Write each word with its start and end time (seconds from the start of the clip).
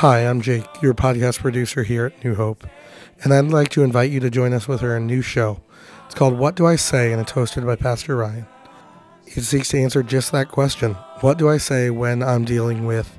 Hi, 0.00 0.28
I'm 0.28 0.42
Jake, 0.42 0.66
your 0.82 0.92
podcast 0.92 1.38
producer 1.38 1.82
here 1.82 2.04
at 2.04 2.22
New 2.22 2.34
Hope, 2.34 2.66
and 3.24 3.32
I'd 3.32 3.46
like 3.46 3.70
to 3.70 3.82
invite 3.82 4.10
you 4.10 4.20
to 4.20 4.28
join 4.28 4.52
us 4.52 4.68
with 4.68 4.82
our 4.82 5.00
new 5.00 5.22
show. 5.22 5.62
It's 6.04 6.14
called 6.14 6.38
What 6.38 6.54
Do 6.54 6.66
I 6.66 6.76
Say, 6.76 7.12
and 7.12 7.20
it's 7.22 7.32
hosted 7.32 7.64
by 7.64 7.76
Pastor 7.76 8.14
Ryan. 8.14 8.46
It 9.24 9.44
seeks 9.44 9.70
to 9.70 9.80
answer 9.80 10.02
just 10.02 10.32
that 10.32 10.48
question 10.50 10.92
What 11.22 11.38
do 11.38 11.48
I 11.48 11.56
say 11.56 11.88
when 11.88 12.22
I'm 12.22 12.44
dealing 12.44 12.84
with 12.84 13.16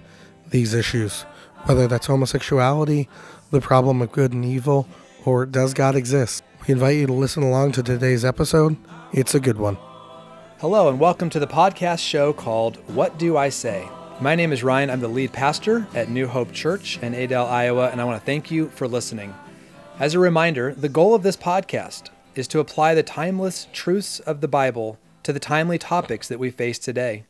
these 0.51 0.75
issues? 0.75 1.23
Whether 1.63 1.87
that's 1.87 2.05
homosexuality, 2.05 3.09
the 3.49 3.59
problem 3.59 3.99
of 4.03 4.11
good 4.11 4.31
and 4.31 4.45
evil, 4.45 4.87
or 5.25 5.47
does 5.47 5.73
God 5.73 5.95
exist? 5.95 6.43
We 6.67 6.73
invite 6.73 6.97
you 6.97 7.07
to 7.07 7.13
listen 7.13 7.41
along 7.41 7.71
to 7.71 7.81
today's 7.81 8.23
episode. 8.23 8.77
It's 9.11 9.33
a 9.33 9.39
good 9.39 9.57
one. 9.57 9.79
Hello, 10.59 10.89
and 10.89 10.99
welcome 10.99 11.31
to 11.31 11.39
the 11.39 11.47
podcast 11.47 12.07
show 12.07 12.33
called 12.33 12.77
What 12.93 13.17
Do 13.17 13.35
I 13.35 13.49
Say? 13.49 13.89
My 14.19 14.33
name 14.33 14.51
is 14.51 14.63
Ryan. 14.63 14.89
I'm 14.89 14.99
the 14.99 15.07
lead 15.07 15.31
pastor 15.31 15.85
at 15.93 16.09
New 16.09 16.25
Hope 16.25 16.51
Church 16.51 16.97
in 17.03 17.13
Adel, 17.13 17.45
Iowa, 17.45 17.89
and 17.89 18.01
I 18.01 18.03
want 18.03 18.19
to 18.19 18.25
thank 18.25 18.49
you 18.49 18.69
for 18.69 18.87
listening. 18.87 19.35
As 19.99 20.15
a 20.15 20.19
reminder, 20.19 20.73
the 20.73 20.89
goal 20.89 21.13
of 21.13 21.21
this 21.21 21.37
podcast 21.37 22.09
is 22.33 22.47
to 22.47 22.59
apply 22.59 22.95
the 22.95 23.03
timeless 23.03 23.67
truths 23.73 24.19
of 24.21 24.41
the 24.41 24.47
Bible 24.47 24.97
to 25.21 25.31
the 25.31 25.39
timely 25.39 25.77
topics 25.77 26.27
that 26.29 26.39
we 26.39 26.49
face 26.49 26.79
today. 26.79 27.25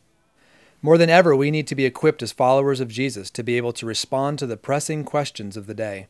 More 0.81 0.97
than 0.97 1.09
ever, 1.09 1.35
we 1.35 1.51
need 1.51 1.67
to 1.67 1.75
be 1.75 1.83
equipped 1.83 2.23
as 2.23 2.31
followers 2.31 2.79
of 2.79 2.87
Jesus 2.87 3.29
to 3.31 3.43
be 3.43 3.57
able 3.57 3.73
to 3.73 3.85
respond 3.85 4.39
to 4.39 4.47
the 4.47 4.55
pressing 4.55 5.03
questions 5.03 5.57
of 5.57 5.67
the 5.67 5.73
day. 5.73 6.07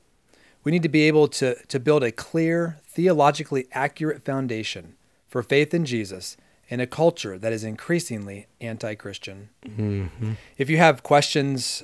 We 0.64 0.72
need 0.72 0.84
to 0.84 0.90
be 0.90 1.08
able 1.08 1.28
to, 1.30 1.56
to 1.56 1.80
build 1.80 2.04
a 2.04 2.12
clear, 2.12 2.78
theologically 2.88 3.68
accurate 3.72 4.24
foundation 4.24 4.96
for 5.28 5.42
faith 5.42 5.74
in 5.74 5.86
Jesus 5.86 6.38
in 6.68 6.80
a 6.80 6.88
culture 6.88 7.38
that 7.38 7.54
is 7.54 7.64
increasingly 7.64 8.48
anti 8.60 8.96
Christian. 8.96 9.50
Mm-hmm. 9.66 10.34
If 10.58 10.70
you 10.70 10.78
have 10.78 11.04
questions 11.04 11.84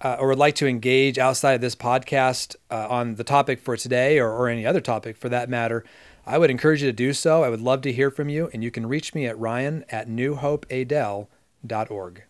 uh, 0.00 0.16
or 0.18 0.28
would 0.28 0.38
like 0.38 0.54
to 0.56 0.66
engage 0.66 1.18
outside 1.18 1.52
of 1.52 1.60
this 1.60 1.76
podcast 1.76 2.56
uh, 2.70 2.88
on 2.88 3.14
the 3.14 3.24
topic 3.24 3.60
for 3.60 3.76
today 3.76 4.18
or, 4.18 4.30
or 4.30 4.48
any 4.48 4.66
other 4.66 4.80
topic 4.80 5.16
for 5.16 5.28
that 5.28 5.48
matter, 5.48 5.84
I 6.26 6.38
would 6.38 6.50
encourage 6.50 6.82
you 6.82 6.88
to 6.88 6.92
do 6.92 7.12
so. 7.12 7.44
I 7.44 7.48
would 7.48 7.60
love 7.60 7.82
to 7.82 7.92
hear 7.92 8.10
from 8.10 8.28
you, 8.28 8.50
and 8.52 8.64
you 8.64 8.70
can 8.70 8.86
reach 8.86 9.14
me 9.14 9.26
at 9.26 9.38
ryan 9.38 9.84
at 9.88 10.08
newhopeadel.org. 10.08 12.22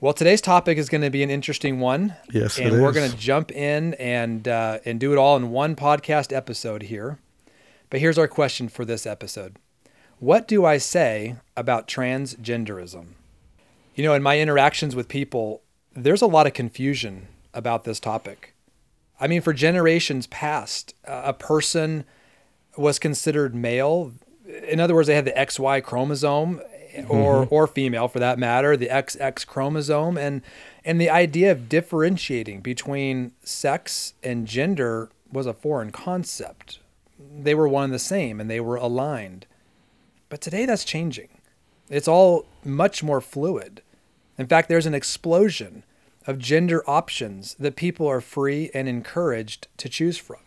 Well, 0.00 0.12
today's 0.12 0.40
topic 0.40 0.78
is 0.78 0.88
going 0.88 1.00
to 1.00 1.10
be 1.10 1.24
an 1.24 1.30
interesting 1.30 1.80
one. 1.80 2.14
Yes, 2.32 2.56
and 2.58 2.80
we're 2.80 2.92
going 2.92 3.10
to 3.10 3.16
jump 3.16 3.50
in 3.50 3.94
and 3.94 4.46
uh, 4.46 4.78
and 4.84 5.00
do 5.00 5.12
it 5.12 5.18
all 5.18 5.36
in 5.36 5.50
one 5.50 5.74
podcast 5.74 6.32
episode 6.32 6.84
here. 6.84 7.18
But 7.90 7.98
here's 7.98 8.16
our 8.16 8.28
question 8.28 8.68
for 8.68 8.84
this 8.84 9.06
episode: 9.06 9.56
what 10.20 10.48
do 10.48 10.64
I 10.64 10.78
say 10.78 11.36
about 11.56 11.88
transgenderism? 11.88 13.08
You 13.94 14.04
know, 14.04 14.14
in 14.14 14.22
my 14.22 14.38
interactions 14.38 14.94
with 14.94 15.08
people, 15.08 15.62
there's 15.94 16.22
a 16.22 16.26
lot 16.26 16.46
of 16.46 16.54
confusion 16.54 17.28
about 17.54 17.84
this 17.84 18.00
topic. 18.00 18.54
I 19.20 19.26
mean, 19.26 19.40
for 19.40 19.52
generations 19.52 20.26
past, 20.28 20.94
a 21.04 21.32
person 21.32 22.04
was 22.76 22.98
considered 22.98 23.54
male. 23.54 24.12
In 24.68 24.78
other 24.78 24.94
words, 24.94 25.08
they 25.08 25.16
had 25.16 25.24
the 25.24 25.32
XY 25.32 25.82
chromosome 25.82 26.60
or 27.08 27.44
mm-hmm. 27.44 27.54
or 27.54 27.66
female 27.66 28.08
for 28.08 28.18
that 28.18 28.38
matter, 28.38 28.76
the 28.76 28.88
XX 28.88 29.46
chromosome 29.46 30.16
and 30.16 30.42
and 30.84 31.00
the 31.00 31.10
idea 31.10 31.52
of 31.52 31.68
differentiating 31.68 32.60
between 32.60 33.32
sex 33.42 34.14
and 34.22 34.46
gender 34.46 35.10
was 35.30 35.46
a 35.46 35.52
foreign 35.52 35.90
concept. 35.90 36.78
They 37.18 37.54
were 37.54 37.68
one 37.68 37.84
and 37.84 37.94
the 37.94 37.98
same 37.98 38.40
and 38.40 38.48
they 38.48 38.60
were 38.60 38.76
aligned. 38.76 39.46
But 40.28 40.40
today 40.40 40.66
that's 40.66 40.84
changing. 40.84 41.28
It's 41.88 42.08
all 42.08 42.46
much 42.64 43.02
more 43.02 43.20
fluid. 43.20 43.82
In 44.36 44.46
fact, 44.46 44.68
there's 44.68 44.86
an 44.86 44.94
explosion 44.94 45.84
of 46.26 46.38
gender 46.38 46.88
options 46.88 47.54
that 47.54 47.76
people 47.76 48.06
are 48.06 48.20
free 48.20 48.70
and 48.74 48.88
encouraged 48.88 49.66
to 49.78 49.88
choose 49.88 50.18
from. 50.18 50.40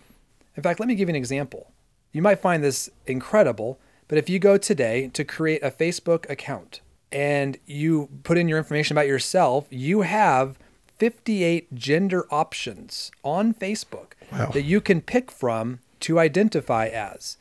In 0.56 0.64
fact, 0.64 0.80
let 0.80 0.88
me 0.88 0.96
give 0.96 1.10
you 1.10 1.14
an 1.14 1.16
example. 1.16 1.72
You 2.12 2.22
might 2.22 2.40
find 2.40 2.64
this 2.64 2.90
incredible, 3.08 3.80
but 4.08 4.18
if 4.18 4.30
you 4.30 4.38
go 4.38 4.58
today 4.58 5.10
to 5.14 5.24
create 5.24 5.64
a 5.64 5.72
Facebook 5.72 6.30
account 6.30 6.82
and 7.12 7.58
you 7.66 8.10
put 8.24 8.38
in 8.38 8.48
your 8.48 8.58
information 8.58 8.96
about 8.96 9.08
yourself, 9.08 9.66
you 9.70 10.02
have 10.02 10.60
58 10.98 11.74
gender 11.74 12.28
options 12.32 13.12
on 13.24 13.54
Facebook 13.54 14.12
wow. 14.32 14.52
that 14.52 14.64
you 14.64 14.82
can 14.82 15.02
pick 15.02 15.32
from 15.32 15.80
to 16.02 16.20
identify 16.20 16.88
as. 16.88 17.38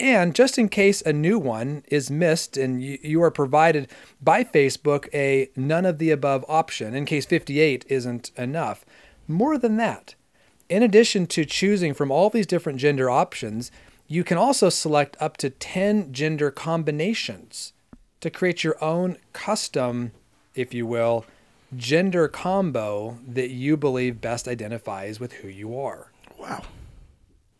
And 0.00 0.34
just 0.34 0.58
in 0.58 0.68
case 0.68 1.02
a 1.02 1.12
new 1.12 1.38
one 1.38 1.82
is 1.88 2.10
missed 2.10 2.56
and 2.56 2.82
you, 2.82 2.98
you, 3.02 3.22
are 3.22 3.30
provided 3.30 3.88
by 4.22 4.44
Facebook 4.44 5.08
a 5.12 5.50
none 5.56 5.84
of 5.84 5.98
the 5.98 6.10
above 6.10 6.44
option, 6.48 6.94
in 6.94 7.04
case 7.04 7.26
58 7.26 7.84
isn't 7.88 8.30
enough. 8.36 8.84
More 9.26 9.58
than 9.58 9.76
that, 9.76 10.14
in 10.68 10.82
addition 10.82 11.26
to 11.28 11.44
choosing 11.44 11.94
from 11.94 12.10
all 12.10 12.30
these 12.30 12.46
different 12.46 12.78
gender 12.78 13.10
options, 13.10 13.70
you 14.06 14.22
can 14.22 14.38
also 14.38 14.68
select 14.68 15.16
up 15.20 15.36
to 15.38 15.50
10 15.50 16.12
gender 16.12 16.50
combinations 16.50 17.72
to 18.20 18.30
create 18.30 18.64
your 18.64 18.82
own 18.82 19.16
custom, 19.32 20.12
if 20.54 20.72
you 20.72 20.86
will, 20.86 21.24
gender 21.76 22.28
combo 22.28 23.18
that 23.26 23.50
you 23.50 23.76
believe 23.76 24.20
best 24.20 24.48
identifies 24.48 25.20
with 25.20 25.34
who 25.34 25.48
you 25.48 25.78
are. 25.78 26.10
Wow. 26.38 26.62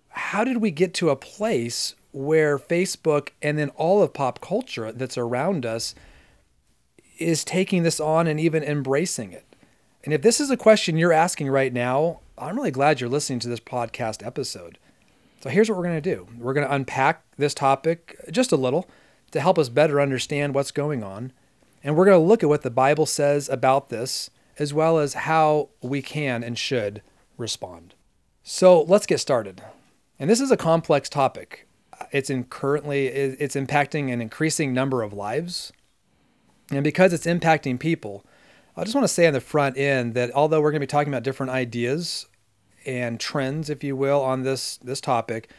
How 0.09 0.45
did 0.45 0.59
we 0.59 0.71
get 0.71 0.95
to 0.95 1.11
a 1.11 1.17
place 1.17 1.95
where 2.13 2.59
Facebook 2.59 3.31
and 3.43 3.59
then 3.59 3.71
all 3.71 4.03
of 4.03 4.13
pop 4.13 4.41
culture 4.41 4.93
that's 4.93 5.19
around 5.19 5.67
us 5.67 5.95
is 7.19 7.45
taking 7.45 7.83
this 7.83 8.01
on 8.01 8.27
and 8.27 8.41
even 8.41 8.63
embracing 8.63 9.33
it. 9.33 9.45
And 10.05 10.15
if 10.15 10.23
this 10.23 10.41
is 10.41 10.51
a 10.51 10.57
question 10.57 10.97
you're 10.97 11.13
asking 11.13 11.49
right 11.49 11.73
now, 11.73 12.21
I'm 12.39 12.57
really 12.57 12.71
glad 12.71 13.01
you're 13.01 13.11
listening 13.11 13.41
to 13.41 13.49
this 13.49 13.61
podcast 13.61 14.25
episode. 14.25 14.79
So 15.43 15.51
here's 15.51 15.69
what 15.69 15.77
we're 15.77 15.85
going 15.85 16.03
to 16.03 16.15
do 16.15 16.27
we're 16.39 16.55
going 16.55 16.67
to 16.67 16.75
unpack 16.75 17.23
this 17.37 17.55
topic 17.55 18.17
just 18.31 18.53
a 18.53 18.57
little 18.57 18.89
to 19.31 19.41
help 19.41 19.59
us 19.59 19.69
better 19.69 20.01
understand 20.01 20.55
what's 20.55 20.71
going 20.71 21.03
on. 21.03 21.33
And 21.85 21.97
we're 21.97 22.07
going 22.07 22.21
to 22.21 22.27
look 22.27 22.43
at 22.43 22.49
what 22.49 22.63
the 22.63 22.71
Bible 22.71 23.07
says 23.07 23.49
about 23.49 23.89
this, 23.89 24.31
as 24.59 24.75
well 24.75 24.99
as 24.99 25.15
how 25.15 25.69
we 25.81 26.03
can 26.03 26.43
and 26.43 26.59
should 26.59 27.03
respond. 27.37 27.95
So 28.43 28.83
let's 28.83 29.07
get 29.07 29.19
started. 29.19 29.63
And 30.19 30.29
this 30.29 30.41
is 30.41 30.51
a 30.51 30.57
complex 30.57 31.09
topic 31.09 31.68
it's 32.13 32.31
in 32.31 32.45
currently 32.45 33.07
it's 33.07 33.57
impacting 33.57 34.13
an 34.13 34.21
increasing 34.21 34.73
number 34.73 35.03
of 35.03 35.13
lives, 35.13 35.73
and 36.71 36.85
because 36.85 37.13
it's 37.13 37.27
impacting 37.27 37.79
people, 37.79 38.25
I 38.77 38.85
just 38.85 38.95
want 38.95 39.05
to 39.05 39.13
say 39.13 39.27
on 39.27 39.33
the 39.33 39.41
front 39.41 39.77
end 39.77 40.15
that 40.15 40.31
although 40.33 40.61
we're 40.61 40.71
going 40.71 40.81
to 40.81 40.87
be 40.87 40.91
talking 40.91 41.13
about 41.13 41.23
different 41.23 41.53
ideas 41.53 42.27
and 42.87 43.19
trends, 43.19 43.69
if 43.69 43.83
you 43.83 43.97
will, 43.97 44.23
on 44.23 44.43
this 44.43 44.77
this 44.79 45.01
topic, 45.01 45.51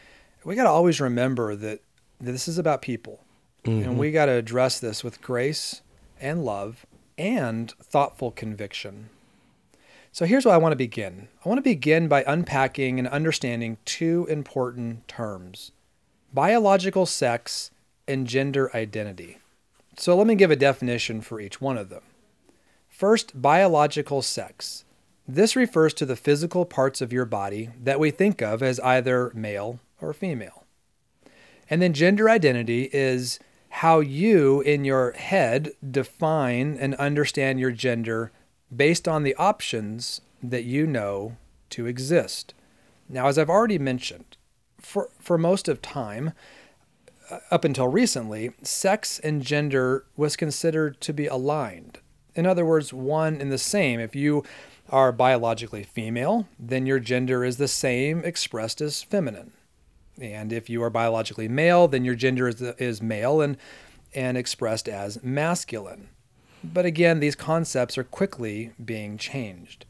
we 0.44 0.54
got 0.54 0.64
to 0.64 0.70
always 0.70 1.00
remember 1.00 1.54
that, 1.56 1.80
this 2.20 2.48
is 2.48 2.58
about 2.58 2.82
people, 2.82 3.24
mm-hmm. 3.64 3.82
and 3.82 3.98
we 3.98 4.10
got 4.10 4.26
to 4.26 4.32
address 4.32 4.80
this 4.80 5.02
with 5.02 5.22
grace 5.22 5.82
and 6.20 6.44
love 6.44 6.84
and 7.16 7.72
thoughtful 7.82 8.30
conviction. 8.30 9.10
So 10.12 10.24
here's 10.24 10.44
where 10.44 10.54
I 10.54 10.58
want 10.58 10.72
to 10.72 10.76
begin. 10.76 11.28
I 11.44 11.48
want 11.48 11.58
to 11.58 11.62
begin 11.62 12.08
by 12.08 12.24
unpacking 12.26 12.98
and 12.98 13.06
understanding 13.08 13.78
two 13.84 14.26
important 14.28 15.06
terms 15.06 15.72
biological 16.32 17.06
sex, 17.06 17.70
and 18.06 18.26
gender 18.26 18.74
identity. 18.74 19.38
So 19.96 20.16
let 20.16 20.26
me 20.26 20.34
give 20.34 20.50
a 20.50 20.56
definition 20.56 21.20
for 21.20 21.40
each 21.40 21.60
one 21.60 21.78
of 21.78 21.88
them. 21.88 22.02
First, 22.88 23.40
biological 23.40 24.22
sex. 24.22 24.84
This 25.28 25.54
refers 25.54 25.94
to 25.94 26.06
the 26.06 26.16
physical 26.16 26.64
parts 26.64 27.00
of 27.00 27.12
your 27.12 27.24
body 27.24 27.70
that 27.82 28.00
we 28.00 28.10
think 28.10 28.42
of 28.42 28.62
as 28.62 28.80
either 28.80 29.30
male 29.34 29.78
or 30.00 30.12
female. 30.12 30.64
And 31.68 31.80
then 31.80 31.92
gender 31.92 32.28
identity 32.28 32.90
is 32.92 33.38
how 33.68 34.00
you, 34.00 34.60
in 34.62 34.84
your 34.84 35.12
head, 35.12 35.70
define 35.88 36.76
and 36.80 36.94
understand 36.96 37.60
your 37.60 37.70
gender 37.70 38.32
based 38.74 39.06
on 39.06 39.22
the 39.22 39.36
options 39.36 40.20
that 40.42 40.64
you 40.64 40.86
know 40.86 41.36
to 41.70 41.86
exist. 41.86 42.54
Now, 43.08 43.28
as 43.28 43.38
I've 43.38 43.50
already 43.50 43.78
mentioned, 43.78 44.36
for, 44.80 45.10
for 45.18 45.38
most 45.38 45.68
of 45.68 45.82
time, 45.82 46.32
uh, 47.30 47.38
up 47.50 47.64
until 47.64 47.88
recently, 47.88 48.52
sex 48.62 49.18
and 49.18 49.42
gender 49.42 50.04
was 50.16 50.36
considered 50.36 51.00
to 51.02 51.12
be 51.12 51.26
aligned. 51.26 51.98
In 52.34 52.46
other 52.46 52.64
words, 52.64 52.92
one 52.92 53.40
and 53.40 53.52
the 53.52 53.58
same. 53.58 54.00
If 54.00 54.14
you 54.14 54.44
are 54.88 55.12
biologically 55.12 55.84
female, 55.84 56.48
then 56.58 56.86
your 56.86 56.98
gender 56.98 57.44
is 57.44 57.56
the 57.56 57.68
same 57.68 58.24
expressed 58.24 58.80
as 58.80 59.02
feminine. 59.02 59.52
And 60.20 60.52
if 60.52 60.68
you 60.68 60.82
are 60.82 60.90
biologically 60.90 61.48
male, 61.48 61.88
then 61.88 62.04
your 62.04 62.14
gender 62.14 62.48
is, 62.48 62.60
is 62.60 63.00
male 63.00 63.40
and, 63.40 63.56
and 64.14 64.36
expressed 64.36 64.88
as 64.88 65.22
masculine. 65.22 66.08
But 66.62 66.84
again, 66.84 67.20
these 67.20 67.36
concepts 67.36 67.96
are 67.96 68.04
quickly 68.04 68.72
being 68.84 69.16
changed. 69.16 69.86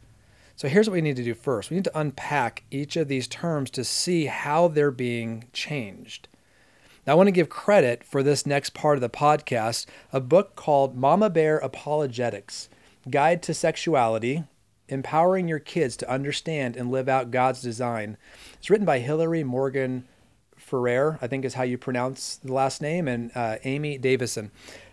So 0.61 0.69
here's 0.69 0.91
what 0.91 0.93
we 0.93 1.01
need 1.01 1.17
to 1.17 1.25
do 1.25 1.33
first 1.33 1.71
we 1.71 1.77
need 1.77 1.85
to 1.85 1.99
unpack 1.99 2.65
each 2.71 2.95
of 2.95 3.09
these 3.09 3.27
terms 3.27 3.71
to 3.71 3.83
see 3.83 4.27
how 4.27 4.69
they're 4.69 4.91
being 4.91 5.45
changed. 5.55 6.29
Now, 7.07 7.15
I 7.15 7.17
want 7.17 7.29
to 7.29 7.33
give 7.33 7.49
credit 7.49 8.05
for 8.05 8.23
this 8.23 8.45
next 8.45 8.75
part 8.75 8.99
of 8.99 9.01
the 9.01 9.09
podcast, 9.09 9.87
a 10.13 10.21
book 10.21 10.57
called 10.57 10.95
Mama 10.95 11.31
Bear 11.31 11.57
Apologetics 11.57 12.69
Guide 13.09 13.43
to 13.45 13.55
Sexuality 13.55 14.45
Empowering 14.91 15.49
Your 15.49 15.61
Kids 15.61 15.97
to 15.97 16.11
Understand 16.11 16.77
and 16.77 16.91
Live 16.91 17.09
Out 17.09 17.31
God's 17.31 17.63
Design. 17.63 18.19
It's 18.59 18.69
written 18.69 18.85
by 18.85 18.99
Hillary 18.99 19.43
Morgan 19.43 20.07
Ferrer, 20.59 21.19
I 21.23 21.27
think 21.27 21.47
is 21.47 21.55
how 21.55 21.63
you 21.63 21.79
pronounce 21.79 22.37
the 22.37 22.53
last 22.53 22.83
name, 22.83 23.09
and 23.09 23.31
uh, 23.35 23.57
Amy 23.65 23.97
Davison. 23.97 24.51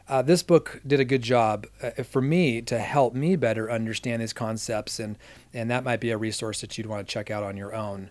Uh, 0.09 0.21
this 0.21 0.41
book 0.41 0.79
did 0.87 0.99
a 0.99 1.05
good 1.05 1.21
job 1.21 1.67
uh, 1.81 1.91
for 2.03 2.21
me 2.21 2.61
to 2.61 2.79
help 2.79 3.13
me 3.13 3.35
better 3.35 3.69
understand 3.69 4.21
these 4.21 4.33
concepts, 4.33 4.99
and, 4.99 5.17
and 5.53 5.69
that 5.69 5.83
might 5.83 5.99
be 5.99 6.11
a 6.11 6.17
resource 6.17 6.61
that 6.61 6.77
you'd 6.77 6.87
want 6.87 7.05
to 7.05 7.11
check 7.11 7.29
out 7.29 7.43
on 7.43 7.57
your 7.57 7.75
own. 7.75 8.09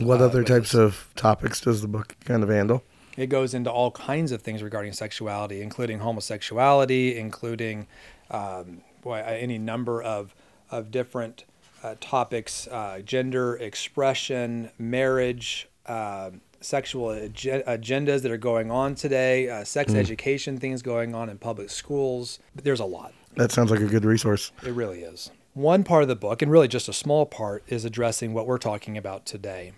What 0.00 0.20
uh, 0.20 0.24
other 0.24 0.42
types 0.42 0.72
this. 0.72 0.80
of 0.80 1.08
topics 1.14 1.60
does 1.60 1.80
the 1.80 1.88
book 1.88 2.16
kind 2.24 2.42
of 2.42 2.48
handle? 2.48 2.82
It 3.16 3.28
goes 3.28 3.54
into 3.54 3.70
all 3.70 3.90
kinds 3.92 4.32
of 4.32 4.42
things 4.42 4.62
regarding 4.62 4.92
sexuality, 4.92 5.60
including 5.60 6.00
homosexuality, 6.00 7.16
including 7.16 7.86
um, 8.30 8.82
boy, 9.02 9.22
any 9.24 9.58
number 9.58 10.02
of, 10.02 10.34
of 10.70 10.90
different 10.90 11.44
uh, 11.82 11.94
topics 12.00 12.66
uh, 12.68 13.00
gender 13.04 13.56
expression, 13.56 14.70
marriage, 14.78 15.68
um 15.86 16.40
sexual 16.60 17.12
ag- 17.12 17.64
agendas 17.66 18.22
that 18.22 18.30
are 18.30 18.36
going 18.36 18.70
on 18.70 18.94
today, 18.94 19.48
uh, 19.48 19.64
sex 19.64 19.94
education 19.94 20.58
things 20.58 20.82
going 20.82 21.14
on 21.14 21.28
in 21.28 21.38
public 21.38 21.70
schools. 21.70 22.38
There's 22.54 22.80
a 22.80 22.84
lot. 22.84 23.14
That 23.36 23.52
sounds 23.52 23.70
like 23.70 23.80
a 23.80 23.86
good 23.86 24.04
resource. 24.04 24.52
It 24.64 24.72
really 24.72 25.02
is. 25.02 25.30
One 25.54 25.84
part 25.84 26.02
of 26.02 26.08
the 26.08 26.16
book, 26.16 26.42
and 26.42 26.50
really 26.50 26.68
just 26.68 26.88
a 26.88 26.92
small 26.92 27.26
part, 27.26 27.64
is 27.68 27.84
addressing 27.84 28.32
what 28.32 28.46
we're 28.46 28.58
talking 28.58 28.96
about 28.96 29.26
today 29.26 29.72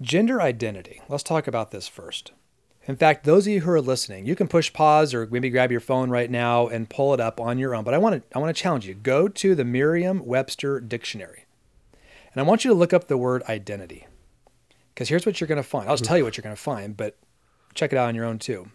gender 0.00 0.42
identity. 0.42 1.00
Let's 1.08 1.22
talk 1.22 1.46
about 1.46 1.70
this 1.70 1.86
first. 1.86 2.32
In 2.86 2.96
fact, 2.96 3.24
those 3.24 3.46
of 3.46 3.52
you 3.52 3.60
who 3.60 3.70
are 3.70 3.80
listening, 3.80 4.26
you 4.26 4.34
can 4.34 4.48
push 4.48 4.72
pause 4.72 5.14
or 5.14 5.28
maybe 5.30 5.48
grab 5.48 5.70
your 5.70 5.80
phone 5.80 6.10
right 6.10 6.30
now 6.30 6.66
and 6.66 6.90
pull 6.90 7.14
it 7.14 7.20
up 7.20 7.40
on 7.40 7.58
your 7.58 7.74
own. 7.74 7.84
But 7.84 7.94
I 7.94 7.98
want 7.98 8.16
to 8.16 8.36
I 8.36 8.40
want 8.40 8.54
to 8.54 8.60
challenge 8.60 8.86
you. 8.86 8.94
Go 8.94 9.28
to 9.28 9.54
the 9.54 9.64
Merriam-Webster 9.64 10.80
dictionary. 10.80 11.46
And 12.32 12.40
I 12.40 12.42
want 12.42 12.64
you 12.64 12.70
to 12.70 12.76
look 12.76 12.92
up 12.92 13.06
the 13.06 13.18
word 13.18 13.42
identity. 13.48 14.06
Because 14.94 15.08
here's 15.08 15.26
what 15.26 15.40
you're 15.40 15.48
going 15.48 15.56
to 15.56 15.62
find. 15.62 15.88
I'll 15.88 15.94
just 15.94 16.04
mm-hmm. 16.04 16.08
tell 16.08 16.18
you 16.18 16.24
what 16.24 16.36
you're 16.36 16.42
going 16.42 16.56
to 16.56 16.60
find, 16.60 16.96
but 16.96 17.16
check 17.74 17.92
it 17.92 17.96
out 17.96 18.08
on 18.08 18.14
your 18.14 18.24
own 18.24 18.38
too. 18.38 18.70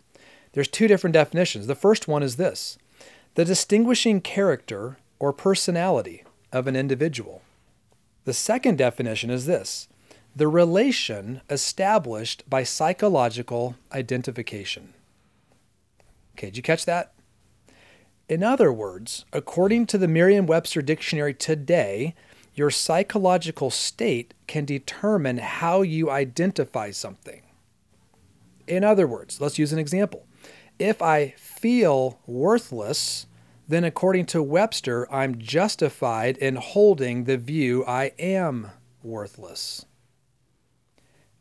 There's 0.53 0.67
two 0.67 0.87
different 0.87 1.13
definitions. 1.13 1.67
The 1.67 1.75
first 1.75 2.07
one 2.07 2.23
is 2.23 2.37
this 2.37 2.77
the 3.35 3.45
distinguishing 3.45 4.21
character 4.21 4.97
or 5.19 5.31
personality 5.31 6.23
of 6.51 6.67
an 6.67 6.75
individual. 6.75 7.41
The 8.25 8.33
second 8.33 8.77
definition 8.77 9.29
is 9.29 9.45
this 9.45 9.87
the 10.35 10.47
relation 10.47 11.41
established 11.49 12.47
by 12.49 12.63
psychological 12.63 13.75
identification. 13.91 14.93
Okay, 16.35 16.47
did 16.47 16.57
you 16.57 16.63
catch 16.63 16.85
that? 16.85 17.13
In 18.29 18.43
other 18.43 18.71
words, 18.71 19.25
according 19.31 19.87
to 19.87 19.97
the 19.97 20.07
Merriam 20.07 20.45
Webster 20.45 20.81
Dictionary 20.81 21.33
today, 21.33 22.13
your 22.57 22.71
psychological 22.71 23.69
state 23.69 24.33
can 24.48 24.65
determine 24.65 25.38
how 25.38 25.83
you 25.83 26.09
identify 26.09 26.89
something. 26.89 27.44
In 28.65 28.83
other 28.83 29.06
words, 29.06 29.39
let's 29.39 29.59
use 29.59 29.71
an 29.71 29.77
example. 29.77 30.25
If 30.80 31.00
I 31.00 31.36
feel 31.38 32.19
worthless, 32.25 33.27
then 33.68 33.83
according 33.83 34.25
to 34.27 34.42
Webster, 34.42 35.07
I'm 35.13 35.38
justified 35.38 36.36
in 36.38 36.56
holding 36.56 37.25
the 37.25 37.38
view 37.38 37.86
I 37.86 38.12
am 38.18 38.71
worthless. 39.03 39.86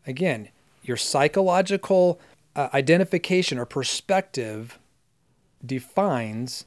Again, 0.06 0.50
your 0.82 0.98
psychological 0.98 2.20
uh, 2.54 2.68
identification 2.74 3.58
or 3.58 3.64
perspective 3.64 4.78
defines 5.64 6.66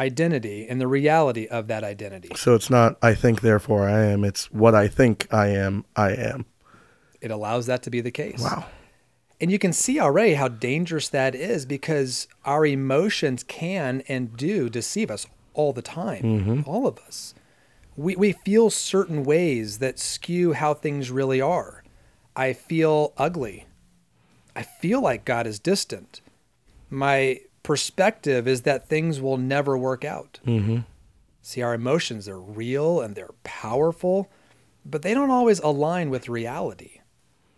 identity 0.00 0.66
and 0.68 0.80
the 0.80 0.88
reality 0.88 1.46
of 1.46 1.68
that 1.68 1.84
identity. 1.84 2.30
So 2.34 2.54
it's 2.54 2.70
not 2.70 2.96
I 3.02 3.14
think 3.14 3.42
therefore 3.42 3.88
I 3.88 4.06
am, 4.06 4.24
it's 4.24 4.50
what 4.50 4.74
I 4.74 4.88
think 4.88 5.32
I 5.32 5.48
am, 5.48 5.84
I 5.94 6.12
am. 6.12 6.46
It 7.20 7.30
allows 7.30 7.66
that 7.66 7.82
to 7.84 7.90
be 7.90 8.00
the 8.00 8.10
case. 8.10 8.40
Wow. 8.42 8.64
And 9.40 9.50
you 9.50 9.58
can 9.58 9.72
see 9.72 10.00
already 10.00 10.34
how 10.34 10.48
dangerous 10.48 11.08
that 11.10 11.34
is 11.34 11.64
because 11.64 12.28
our 12.44 12.66
emotions 12.66 13.42
can 13.42 14.02
and 14.08 14.36
do 14.36 14.68
deceive 14.68 15.10
us 15.10 15.26
all 15.54 15.72
the 15.72 15.82
time, 15.82 16.22
mm-hmm. 16.22 16.60
all 16.66 16.86
of 16.86 16.98
us. 16.98 17.34
We, 17.96 18.16
we 18.16 18.32
feel 18.32 18.70
certain 18.70 19.24
ways 19.24 19.78
that 19.78 19.98
skew 19.98 20.52
how 20.52 20.74
things 20.74 21.10
really 21.10 21.40
are. 21.40 21.84
I 22.36 22.52
feel 22.52 23.12
ugly. 23.16 23.66
I 24.54 24.62
feel 24.62 25.02
like 25.02 25.24
God 25.24 25.46
is 25.46 25.58
distant. 25.58 26.20
My 26.88 27.40
perspective 27.70 28.48
is 28.48 28.62
that 28.62 28.88
things 28.88 29.20
will 29.20 29.36
never 29.36 29.78
work 29.78 30.04
out. 30.04 30.40
Mm-hmm. 30.46 30.78
See, 31.42 31.62
our 31.62 31.74
emotions 31.74 32.28
are 32.28 32.40
real 32.40 33.00
and 33.00 33.14
they're 33.14 33.34
powerful, 33.44 34.28
but 34.84 35.02
they 35.02 35.14
don't 35.14 35.30
always 35.30 35.60
align 35.60 36.10
with 36.10 36.28
reality 36.28 37.00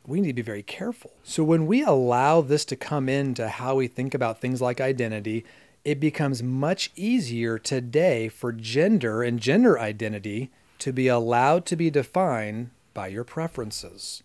we 0.07 0.21
need 0.21 0.29
to 0.29 0.35
be 0.35 0.43
very 0.43 0.63
careful. 0.63 1.13
So 1.23 1.45
when 1.45 1.67
we 1.67 1.83
allow 1.83 2.41
this 2.41 2.65
to 2.67 2.77
come 2.77 3.09
into 3.09 3.49
how 3.49 3.77
we 3.77 3.87
think 3.87 4.15
about 4.15 4.41
things 4.41 4.61
like 4.61 4.81
identity, 4.81 5.45
it 5.85 6.01
becomes 6.01 6.43
much 6.43 6.91
easier 6.97 7.59
today 7.59 8.29
for 8.29 8.53
gender 8.53 9.23
and 9.23 9.41
gender 9.41 9.79
identity 9.79 10.51
to 10.81 10.93
be 10.93 11.09
allowed 11.09 11.65
to 11.67 11.77
be 11.77 11.91
defined 11.91 12.71
by 12.95 13.09
your 13.09 13.25
preferences. 13.25 14.23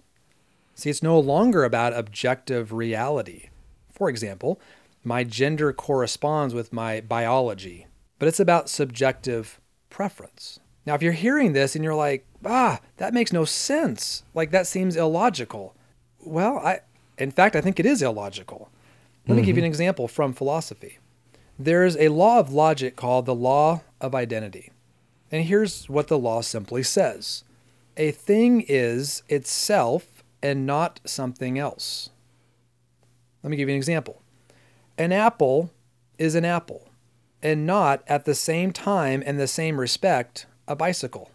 See, 0.76 0.90
it's 0.90 1.04
no 1.04 1.20
longer 1.20 1.64
about 1.64 1.94
objective 1.94 2.72
reality. 2.72 3.50
For 3.92 4.10
example, 4.10 4.60
my 5.08 5.24
gender 5.24 5.72
corresponds 5.72 6.54
with 6.54 6.74
my 6.74 7.00
biology, 7.00 7.88
but 8.20 8.28
it's 8.28 8.40
about 8.40 8.70
subjective 8.70 9.60
preference. 9.90 10.60
Now, 10.86 10.96
if 10.96 11.02
you're 11.02 11.14
hearing 11.14 11.54
this 11.54 11.76
and 11.76 11.84
you're 11.84 11.96
like, 11.96 12.26
ah, 12.46 12.80
that 12.98 13.14
makes 13.14 13.32
no 13.32 13.46
sense, 13.46 14.24
like 14.34 14.52
that 14.52 14.68
seems 14.68 14.96
illogical. 14.96 15.76
Well, 16.20 16.58
I, 16.58 16.82
in 17.18 17.32
fact, 17.32 17.56
I 17.56 17.62
think 17.62 17.80
it 17.80 17.86
is 17.86 18.02
illogical. 18.02 18.70
Let 19.28 19.36
me 19.36 19.44
give 19.44 19.58
you 19.58 19.64
an 19.64 19.68
example 19.68 20.08
from 20.08 20.32
philosophy. 20.32 21.00
There's 21.60 21.98
a 21.98 22.10
law 22.10 22.40
of 22.40 22.54
logic 22.54 22.96
called 22.96 23.26
the 23.26 23.36
law 23.36 23.82
of 24.00 24.16
identity. 24.16 24.72
And 25.32 25.44
here's 25.46 25.90
what 25.90 26.08
the 26.08 26.20
law 26.20 26.42
simply 26.42 26.84
says 26.84 27.44
a 27.98 28.12
thing 28.12 28.64
is 28.68 29.24
itself 29.28 30.24
and 30.42 30.66
not 30.66 31.00
something 31.04 31.58
else. 31.58 32.10
Let 33.44 33.50
me 33.50 33.58
give 33.58 33.68
you 33.68 33.76
an 33.76 33.80
example. 33.80 34.22
An 34.98 35.12
apple 35.12 35.72
is 36.18 36.36
an 36.36 36.46
apple 36.46 36.90
and 37.42 37.66
not 37.66 38.04
at 38.08 38.26
the 38.26 38.36
same 38.36 38.72
time 38.72 39.22
and 39.26 39.40
the 39.40 39.48
same 39.48 39.80
respect 39.80 40.48
a 40.68 40.76
bicycle. 40.76 41.32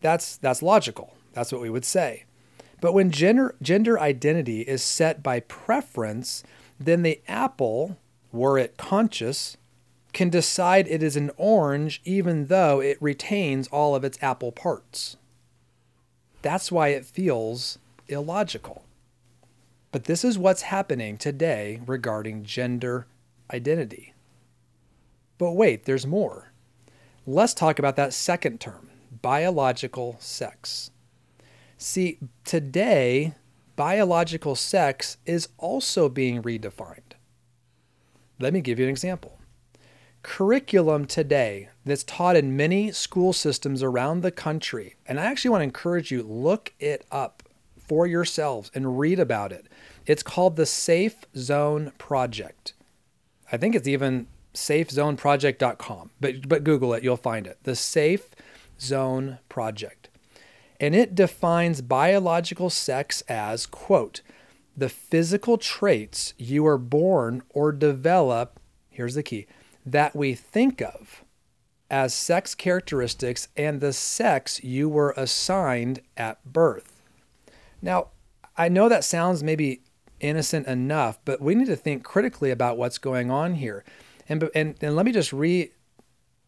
That's 0.00 0.36
that's 0.36 0.62
logical. 0.62 1.14
That's 1.32 1.52
what 1.52 1.62
we 1.62 1.70
would 1.70 1.84
say. 1.84 2.24
But 2.80 2.92
when 2.92 3.10
gender 3.10 3.54
gender 3.62 3.98
identity 3.98 4.62
is 4.62 4.82
set 4.82 5.22
by 5.22 5.40
preference, 5.40 6.42
then 6.78 7.02
the 7.02 7.20
apple, 7.26 7.98
were 8.32 8.58
it 8.58 8.76
conscious, 8.76 9.56
can 10.12 10.30
decide 10.30 10.86
it 10.88 11.02
is 11.02 11.16
an 11.16 11.30
orange 11.36 12.00
even 12.04 12.46
though 12.46 12.80
it 12.80 13.00
retains 13.00 13.68
all 13.68 13.94
of 13.94 14.04
its 14.04 14.18
apple 14.22 14.52
parts. 14.52 15.16
That's 16.42 16.70
why 16.70 16.88
it 16.88 17.04
feels 17.04 17.78
illogical. 18.06 18.84
But 19.90 20.04
this 20.04 20.24
is 20.24 20.38
what's 20.38 20.62
happening 20.62 21.16
today 21.16 21.80
regarding 21.86 22.44
gender 22.44 23.06
identity. 23.52 24.12
But 25.38 25.52
wait, 25.52 25.84
there's 25.84 26.06
more. 26.06 26.52
Let's 27.26 27.54
talk 27.54 27.78
about 27.78 27.96
that 27.96 28.12
second 28.12 28.60
term 28.60 28.90
biological 29.22 30.16
sex. 30.20 30.90
See, 31.78 32.18
today, 32.44 33.34
biological 33.76 34.54
sex 34.54 35.16
is 35.24 35.48
also 35.56 36.08
being 36.08 36.42
redefined. 36.42 37.14
Let 38.38 38.52
me 38.52 38.60
give 38.60 38.78
you 38.78 38.84
an 38.84 38.90
example. 38.90 39.38
Curriculum 40.22 41.06
today 41.06 41.68
that's 41.86 42.02
taught 42.02 42.36
in 42.36 42.56
many 42.56 42.90
school 42.90 43.32
systems 43.32 43.82
around 43.82 44.20
the 44.20 44.30
country, 44.30 44.96
and 45.06 45.18
I 45.18 45.24
actually 45.26 45.50
want 45.50 45.60
to 45.60 45.64
encourage 45.64 46.10
you 46.10 46.22
look 46.22 46.74
it 46.80 47.06
up 47.10 47.44
for 47.78 48.06
yourselves 48.06 48.70
and 48.74 48.98
read 48.98 49.18
about 49.18 49.52
it. 49.52 49.67
It's 50.08 50.22
called 50.22 50.56
the 50.56 50.66
Safe 50.66 51.16
Zone 51.36 51.92
Project. 51.98 52.72
I 53.52 53.58
think 53.58 53.74
it's 53.74 53.86
even 53.86 54.26
safezoneproject.com, 54.54 56.10
but 56.18 56.48
but 56.48 56.64
Google 56.64 56.94
it, 56.94 57.04
you'll 57.04 57.18
find 57.18 57.46
it. 57.46 57.58
The 57.64 57.76
Safe 57.76 58.30
Zone 58.80 59.38
Project. 59.50 60.08
And 60.80 60.94
it 60.94 61.14
defines 61.14 61.82
biological 61.82 62.70
sex 62.70 63.20
as, 63.28 63.66
quote, 63.66 64.22
the 64.74 64.88
physical 64.88 65.58
traits 65.58 66.32
you 66.38 66.64
are 66.66 66.78
born 66.78 67.42
or 67.50 67.70
develop, 67.70 68.58
here's 68.88 69.14
the 69.14 69.22
key, 69.22 69.46
that 69.84 70.16
we 70.16 70.34
think 70.34 70.80
of 70.80 71.22
as 71.90 72.14
sex 72.14 72.54
characteristics 72.54 73.48
and 73.56 73.80
the 73.80 73.92
sex 73.92 74.62
you 74.64 74.88
were 74.88 75.12
assigned 75.16 76.00
at 76.16 76.42
birth. 76.50 77.02
Now, 77.82 78.08
I 78.56 78.68
know 78.68 78.88
that 78.88 79.04
sounds 79.04 79.42
maybe 79.42 79.82
innocent 80.20 80.66
enough, 80.66 81.18
but 81.24 81.40
we 81.40 81.54
need 81.54 81.66
to 81.66 81.76
think 81.76 82.04
critically 82.04 82.50
about 82.50 82.76
what's 82.76 82.98
going 82.98 83.30
on 83.30 83.54
here. 83.54 83.84
And, 84.28 84.50
and, 84.54 84.74
and 84.80 84.96
let 84.96 85.06
me 85.06 85.12
just 85.12 85.32
re 85.32 85.72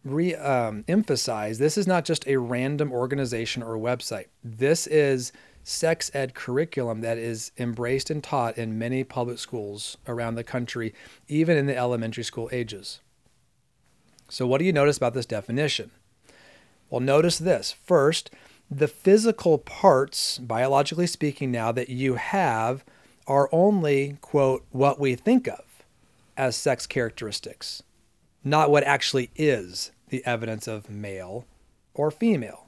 re 0.03 0.35
um, 0.35 0.83
emphasize 0.89 1.59
this 1.59 1.77
is 1.77 1.87
not 1.87 2.05
just 2.07 2.27
a 2.27 2.37
random 2.39 2.93
organization 2.93 3.63
or 3.63 3.77
website. 3.77 4.27
This 4.43 4.87
is 4.87 5.33
sex 5.63 6.11
ed 6.15 6.35
curriculum 6.35 7.03
that 7.03 7.19
is 7.19 7.53
embraced 7.59 8.11
and 8.11 8.25
taught 8.25 8.57
in 8.57 8.79
many 8.79 9.05
public 9.05 9.39
schools 9.39 9.99
around 10.07 10.35
the 10.35 10.45
country, 10.45 10.95
even 11.29 11.57
in 11.57 11.67
the 11.67 11.77
elementary 11.77 12.25
school 12.25 12.49
ages. 12.53 13.01
So, 14.29 14.47
what 14.47 14.59
do 14.59 14.65
you 14.65 14.73
notice 14.73 14.97
about 14.97 15.15
this 15.15 15.27
definition? 15.27 15.91
Well, 16.89 17.01
notice 17.01 17.39
this. 17.39 17.73
First, 17.73 18.31
the 18.71 18.89
physical 18.89 19.59
parts, 19.59 20.39
biologically 20.39 21.07
speaking, 21.07 21.51
now 21.51 21.73
that 21.73 21.89
you 21.89 22.15
have 22.15 22.85
are 23.31 23.49
only, 23.53 24.17
quote, 24.21 24.67
what 24.73 24.99
we 24.99 25.15
think 25.15 25.47
of 25.47 25.85
as 26.37 26.57
sex 26.57 26.85
characteristics, 26.85 27.81
not 28.43 28.73
what 28.73 28.83
actually 28.83 29.31
is 29.37 29.93
the 30.09 30.27
evidence 30.27 30.67
of 30.67 30.91
male 30.91 31.47
or 31.95 32.11
female. 32.11 32.67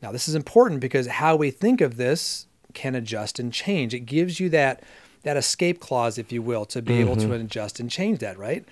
Now, 0.00 0.10
this 0.10 0.26
is 0.26 0.34
important 0.34 0.80
because 0.80 1.06
how 1.06 1.36
we 1.36 1.50
think 1.50 1.82
of 1.82 1.98
this 1.98 2.46
can 2.72 2.94
adjust 2.94 3.38
and 3.38 3.52
change. 3.52 3.92
It 3.92 4.00
gives 4.06 4.40
you 4.40 4.48
that, 4.48 4.82
that 5.22 5.36
escape 5.36 5.80
clause, 5.80 6.16
if 6.16 6.32
you 6.32 6.40
will, 6.40 6.64
to 6.64 6.80
be 6.80 6.94
mm-hmm. 6.94 7.02
able 7.02 7.16
to 7.16 7.34
adjust 7.34 7.78
and 7.78 7.90
change 7.90 8.20
that, 8.20 8.38
right? 8.38 8.64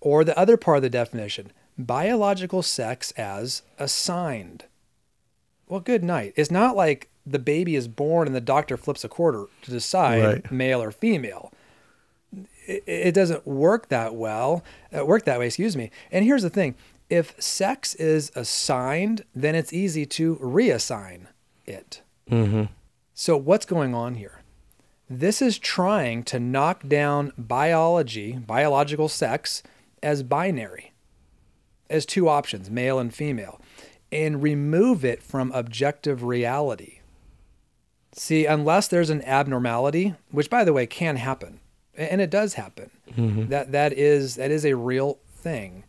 Or 0.00 0.22
the 0.22 0.38
other 0.38 0.56
part 0.56 0.76
of 0.76 0.82
the 0.84 0.90
definition 0.90 1.50
biological 1.76 2.62
sex 2.62 3.10
as 3.16 3.62
assigned. 3.80 4.66
Well, 5.66 5.80
good 5.80 6.04
night. 6.04 6.34
It's 6.36 6.52
not 6.52 6.76
like 6.76 7.10
the 7.26 7.38
baby 7.38 7.74
is 7.74 7.88
born 7.88 8.26
and 8.26 8.36
the 8.36 8.40
doctor 8.40 8.76
flips 8.76 9.04
a 9.04 9.08
quarter 9.08 9.46
to 9.62 9.70
decide 9.70 10.24
right. 10.24 10.52
male 10.52 10.82
or 10.82 10.92
female. 10.92 11.52
It, 12.66 12.84
it, 12.86 13.12
doesn't 13.12 13.46
work 13.46 13.88
that 13.88 14.14
well, 14.14 14.64
uh, 14.96 15.04
work 15.04 15.24
that 15.24 15.38
way, 15.38 15.46
excuse 15.46 15.76
me. 15.76 15.90
And 16.10 16.24
here's 16.24 16.42
the 16.42 16.50
thing 16.50 16.74
if 17.08 17.40
sex 17.40 17.94
is 17.94 18.32
assigned, 18.34 19.24
then 19.34 19.54
it's 19.54 19.72
easy 19.72 20.06
to 20.06 20.36
reassign 20.36 21.26
it. 21.64 22.02
Mm-hmm. 22.30 22.64
So, 23.14 23.36
what's 23.36 23.66
going 23.66 23.94
on 23.94 24.16
here? 24.16 24.42
This 25.08 25.40
is 25.40 25.58
trying 25.58 26.24
to 26.24 26.40
knock 26.40 26.88
down 26.88 27.32
biology, 27.38 28.32
biological 28.32 29.08
sex, 29.08 29.62
as 30.02 30.24
binary, 30.24 30.92
as 31.88 32.04
two 32.04 32.28
options, 32.28 32.70
male 32.70 32.98
and 32.98 33.14
female, 33.14 33.60
and 34.10 34.42
remove 34.42 35.04
it 35.04 35.22
from 35.22 35.52
objective 35.52 36.24
reality. 36.24 36.95
See, 38.18 38.46
unless 38.46 38.88
there's 38.88 39.10
an 39.10 39.22
abnormality, 39.22 40.14
which 40.30 40.48
by 40.48 40.64
the 40.64 40.72
way 40.72 40.86
can 40.86 41.16
happen, 41.16 41.60
and 41.96 42.20
it 42.20 42.30
does 42.30 42.54
happen, 42.54 42.90
mm-hmm. 43.10 43.48
that, 43.48 43.72
that, 43.72 43.92
is, 43.92 44.36
that 44.36 44.50
is 44.50 44.64
a 44.64 44.74
real 44.74 45.18
thing 45.34 45.84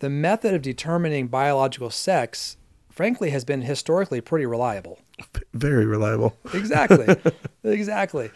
the 0.00 0.10
method 0.10 0.54
of 0.54 0.62
determining 0.62 1.26
biological 1.26 1.90
sex, 1.90 2.56
frankly, 2.90 3.30
has 3.30 3.44
been 3.44 3.62
historically 3.62 4.20
pretty 4.20 4.46
reliable. 4.46 4.98
Very 5.52 5.86
reliable. 5.86 6.36
exactly. 6.54 7.16
exactly. 7.64 8.30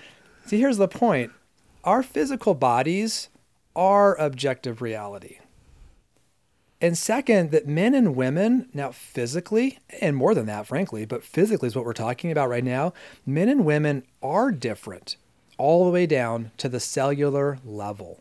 See, 0.47 0.59
here's 0.59 0.79
the 0.79 0.89
point 0.89 1.33
our 1.85 2.03
physical 2.03 2.55
bodies 2.55 3.29
are 3.75 4.17
objective 4.21 4.83
reality. 4.83 5.39
And 6.83 6.99
second, 6.99 7.53
that 7.53 7.69
men 7.69 7.95
and 7.95 8.17
women, 8.17 8.69
now 8.75 8.91
physically, 8.91 9.79
and 10.01 10.17
more 10.17 10.35
than 10.35 10.47
that, 10.47 10.67
frankly, 10.67 11.07
but 11.07 11.23
physically 11.23 11.69
is 11.69 11.77
what 11.77 11.85
we're 11.85 11.93
talking 11.93 12.33
about 12.33 12.49
right 12.49 12.65
now, 12.65 12.93
men 13.25 13.49
and 13.49 13.65
women 13.65 14.03
are 14.21 14.51
different 14.51 15.17
all 15.59 15.85
the 15.85 15.93
way 15.93 16.07
down 16.07 16.51
to 16.57 16.69
the 16.69 16.81
cellular 16.81 17.61
level. 17.65 18.21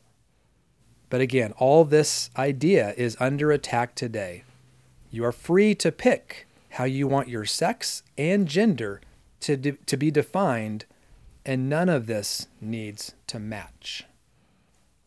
But 1.09 1.21
again, 1.21 1.53
all 1.57 1.83
this 1.85 2.29
idea 2.37 2.93
is 2.95 3.17
under 3.19 3.51
attack 3.51 3.95
today. 3.95 4.43
You 5.09 5.25
are 5.25 5.31
free 5.31 5.73
to 5.75 5.91
pick 5.91 6.47
how 6.69 6.83
you 6.83 7.07
want 7.07 7.29
your 7.29 7.45
sex 7.45 8.03
and 8.15 8.47
gender 8.47 9.01
to, 9.39 9.57
de- 9.57 9.71
to 9.71 9.97
be 9.97 10.11
defined, 10.11 10.85
and 11.43 11.67
none 11.67 11.89
of 11.89 12.05
this 12.05 12.47
needs 12.61 13.15
to 13.25 13.39
match. 13.39 14.03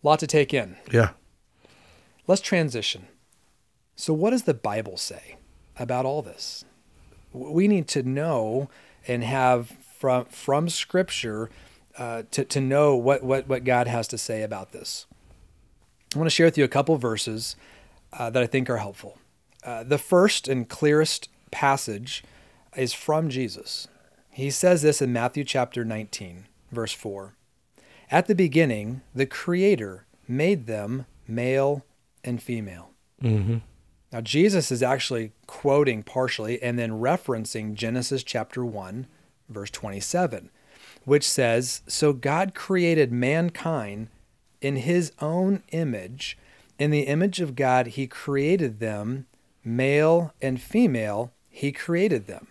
Lot 0.02 0.18
to 0.18 0.26
take 0.26 0.52
in. 0.52 0.76
Yeah. 0.90 1.10
Let's 2.26 2.42
transition. 2.42 3.06
So, 3.96 4.12
what 4.12 4.30
does 4.30 4.42
the 4.44 4.54
Bible 4.54 4.96
say 4.96 5.36
about 5.78 6.04
all 6.04 6.22
this? 6.22 6.64
We 7.32 7.68
need 7.68 7.88
to 7.88 8.02
know 8.02 8.68
and 9.06 9.22
have 9.24 9.70
from 9.98 10.26
from 10.26 10.68
Scripture 10.68 11.50
uh, 11.98 12.24
to 12.32 12.44
to 12.44 12.60
know 12.60 12.96
what 12.96 13.22
what 13.22 13.48
what 13.48 13.64
God 13.64 13.86
has 13.86 14.08
to 14.08 14.18
say 14.18 14.42
about 14.42 14.72
this. 14.72 15.06
I 16.14 16.18
want 16.18 16.26
to 16.26 16.34
share 16.34 16.46
with 16.46 16.58
you 16.58 16.64
a 16.64 16.68
couple 16.68 16.96
verses 16.96 17.56
uh, 18.12 18.30
that 18.30 18.42
I 18.42 18.46
think 18.46 18.70
are 18.70 18.78
helpful. 18.78 19.18
Uh, 19.64 19.82
the 19.82 19.98
first 19.98 20.46
and 20.46 20.68
clearest 20.68 21.28
passage 21.50 22.22
is 22.76 22.92
from 22.92 23.28
Jesus. 23.28 23.88
He 24.30 24.50
says 24.50 24.82
this 24.82 25.00
in 25.00 25.12
Matthew 25.12 25.44
chapter 25.44 25.84
19, 25.84 26.46
verse 26.70 26.92
4. 26.92 27.34
At 28.10 28.26
the 28.26 28.34
beginning, 28.34 29.02
the 29.14 29.26
Creator 29.26 30.06
made 30.28 30.66
them 30.66 31.06
male 31.26 31.84
and 32.22 32.42
female. 32.42 32.90
Mm-hmm. 33.22 33.58
Now, 34.14 34.20
Jesus 34.20 34.70
is 34.70 34.80
actually 34.80 35.32
quoting 35.48 36.04
partially 36.04 36.62
and 36.62 36.78
then 36.78 37.00
referencing 37.00 37.74
Genesis 37.74 38.22
chapter 38.22 38.64
1, 38.64 39.08
verse 39.48 39.70
27, 39.72 40.50
which 41.04 41.28
says, 41.28 41.82
So 41.88 42.12
God 42.12 42.54
created 42.54 43.10
mankind 43.10 44.06
in 44.60 44.76
his 44.76 45.10
own 45.20 45.64
image. 45.72 46.38
In 46.78 46.92
the 46.92 47.08
image 47.08 47.40
of 47.40 47.56
God, 47.56 47.88
he 47.88 48.06
created 48.06 48.78
them, 48.78 49.26
male 49.64 50.32
and 50.40 50.60
female, 50.60 51.32
he 51.50 51.72
created 51.72 52.28
them. 52.28 52.46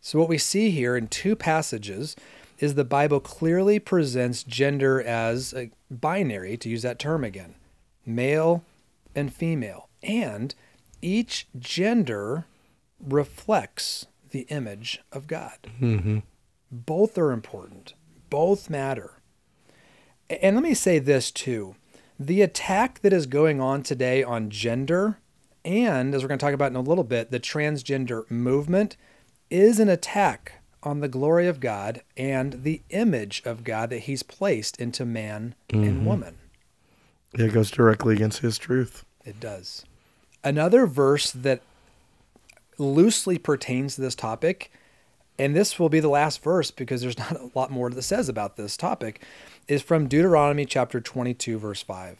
So, 0.00 0.20
what 0.20 0.28
we 0.28 0.38
see 0.38 0.70
here 0.70 0.96
in 0.96 1.08
two 1.08 1.34
passages 1.34 2.14
is 2.60 2.76
the 2.76 2.84
Bible 2.84 3.18
clearly 3.18 3.80
presents 3.80 4.44
gender 4.44 5.02
as 5.02 5.52
a 5.52 5.72
binary, 5.90 6.56
to 6.58 6.68
use 6.68 6.82
that 6.82 7.00
term 7.00 7.24
again 7.24 7.56
male 8.06 8.62
and 9.16 9.34
female. 9.34 9.86
And 10.02 10.54
each 11.02 11.48
gender 11.58 12.46
reflects 13.00 14.06
the 14.30 14.42
image 14.42 15.00
of 15.12 15.26
God. 15.26 15.58
Mm-hmm. 15.80 16.18
Both 16.70 17.16
are 17.16 17.32
important, 17.32 17.94
both 18.30 18.68
matter. 18.68 19.20
And 20.28 20.56
let 20.56 20.62
me 20.62 20.74
say 20.74 20.98
this 20.98 21.30
too 21.30 21.76
the 22.18 22.42
attack 22.42 23.00
that 23.00 23.12
is 23.12 23.26
going 23.26 23.60
on 23.60 23.82
today 23.82 24.22
on 24.22 24.50
gender, 24.50 25.18
and 25.64 26.14
as 26.14 26.22
we're 26.22 26.28
going 26.28 26.38
to 26.38 26.44
talk 26.44 26.54
about 26.54 26.70
in 26.70 26.76
a 26.76 26.80
little 26.80 27.04
bit, 27.04 27.30
the 27.30 27.40
transgender 27.40 28.28
movement 28.30 28.96
is 29.50 29.78
an 29.78 29.88
attack 29.88 30.62
on 30.82 31.00
the 31.00 31.08
glory 31.08 31.46
of 31.46 31.60
God 31.60 32.02
and 32.16 32.62
the 32.62 32.82
image 32.90 33.42
of 33.44 33.64
God 33.64 33.90
that 33.90 34.00
He's 34.00 34.22
placed 34.22 34.80
into 34.80 35.04
man 35.04 35.54
mm-hmm. 35.68 35.84
and 35.84 36.06
woman. 36.06 36.38
It 37.34 37.52
goes 37.52 37.70
directly 37.70 38.14
against 38.14 38.38
His 38.38 38.56
truth. 38.56 39.04
It 39.26 39.40
does. 39.40 39.84
Another 40.44 40.86
verse 40.86 41.32
that 41.32 41.60
loosely 42.78 43.36
pertains 43.36 43.96
to 43.96 44.00
this 44.00 44.14
topic, 44.14 44.70
and 45.38 45.54
this 45.54 45.78
will 45.78 45.88
be 45.88 46.00
the 46.00 46.08
last 46.08 46.42
verse 46.42 46.70
because 46.70 47.02
there's 47.02 47.18
not 47.30 47.32
a 47.32 47.50
lot 47.54 47.70
more 47.70 47.90
that 47.90 48.02
says 48.02 48.28
about 48.28 48.56
this 48.56 48.76
topic, 48.76 49.20
is 49.66 49.82
from 49.82 50.06
Deuteronomy 50.06 50.64
chapter 50.64 51.00
22, 51.00 51.58
verse 51.58 51.82
5. 51.82 52.18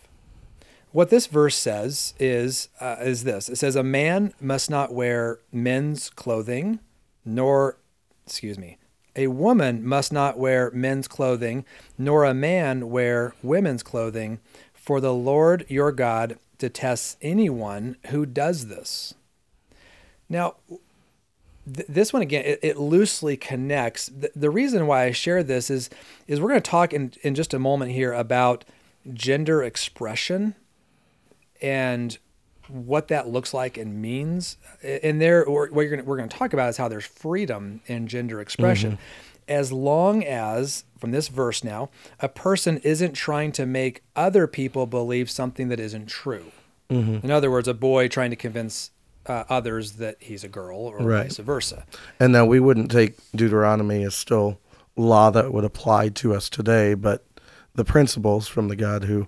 What 0.90 1.10
this 1.10 1.26
verse 1.26 1.54
says 1.54 2.14
is, 2.18 2.68
uh, 2.80 2.96
is 3.00 3.24
this 3.24 3.48
it 3.48 3.56
says, 3.56 3.76
A 3.76 3.82
man 3.82 4.34
must 4.40 4.68
not 4.68 4.92
wear 4.92 5.38
men's 5.52 6.10
clothing, 6.10 6.80
nor, 7.24 7.78
excuse 8.24 8.58
me, 8.58 8.78
a 9.14 9.28
woman 9.28 9.86
must 9.86 10.12
not 10.12 10.38
wear 10.38 10.70
men's 10.72 11.06
clothing, 11.06 11.64
nor 11.96 12.24
a 12.24 12.34
man 12.34 12.90
wear 12.90 13.34
women's 13.42 13.82
clothing, 13.82 14.40
for 14.72 15.00
the 15.00 15.14
Lord 15.14 15.66
your 15.68 15.92
God 15.92 16.38
detests 16.58 17.16
anyone 17.22 17.96
who 18.08 18.26
does 18.26 18.68
this. 18.68 19.14
Now, 20.28 20.56
th- 21.72 21.86
this 21.88 22.12
one 22.12 22.22
again, 22.22 22.44
it, 22.44 22.60
it 22.62 22.76
loosely 22.76 23.36
connects. 23.36 24.06
The, 24.06 24.30
the, 24.34 24.50
reason 24.50 24.86
why 24.86 25.04
I 25.04 25.10
share 25.12 25.42
this 25.42 25.70
is 25.70 25.90
is 26.26 26.40
we're 26.40 26.48
going 26.48 26.62
to 26.62 26.70
talk 26.70 26.92
in, 26.92 27.12
in 27.22 27.34
just 27.34 27.54
a 27.54 27.58
moment 27.58 27.92
here 27.92 28.12
about 28.12 28.64
gender 29.12 29.62
expression 29.62 30.54
and 31.62 32.18
what 32.68 33.08
that 33.08 33.28
looks 33.28 33.54
like 33.54 33.76
and 33.76 34.00
means. 34.00 34.56
And 34.82 35.20
there, 35.20 35.44
what 35.44 35.72
you're 35.72 35.90
gonna, 35.90 36.04
we're 36.04 36.16
going 36.16 36.28
to 36.28 36.36
talk 36.36 36.52
about 36.52 36.68
is 36.70 36.76
how 36.76 36.88
there's 36.88 37.06
freedom 37.06 37.80
in 37.86 38.08
gender 38.08 38.40
expression. 38.40 38.92
Mm-hmm. 38.92 39.02
As 39.48 39.72
long 39.72 40.24
as, 40.24 40.84
from 40.98 41.10
this 41.10 41.28
verse 41.28 41.62
now, 41.62 41.90
a 42.20 42.28
person 42.28 42.78
isn't 42.78 43.12
trying 43.12 43.52
to 43.52 43.66
make 43.66 44.02
other 44.14 44.46
people 44.46 44.86
believe 44.86 45.30
something 45.30 45.68
that 45.68 45.80
isn't 45.80 46.06
true. 46.06 46.52
Mm-hmm. 46.90 47.24
In 47.24 47.30
other 47.30 47.50
words, 47.50 47.68
a 47.68 47.74
boy 47.74 48.08
trying 48.08 48.30
to 48.30 48.36
convince 48.36 48.90
uh, 49.26 49.44
others 49.48 49.92
that 49.92 50.16
he's 50.20 50.44
a 50.44 50.48
girl 50.48 50.78
or 50.78 50.98
right. 50.98 51.24
vice 51.24 51.38
versa. 51.38 51.84
And 52.20 52.32
now 52.32 52.46
we 52.46 52.60
wouldn't 52.60 52.90
take 52.90 53.18
Deuteronomy 53.34 54.04
as 54.04 54.14
still 54.14 54.60
law 54.96 55.30
that 55.30 55.52
would 55.52 55.64
apply 55.64 56.08
to 56.10 56.34
us 56.34 56.48
today, 56.48 56.94
but 56.94 57.24
the 57.74 57.84
principles 57.84 58.48
from 58.48 58.68
the 58.68 58.76
God 58.76 59.04
who 59.04 59.26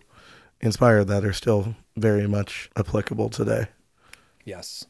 inspired 0.60 1.04
that 1.04 1.24
are 1.24 1.32
still 1.32 1.74
very 1.96 2.26
much 2.26 2.70
applicable 2.76 3.28
today. 3.28 3.66
Yes. 4.44 4.86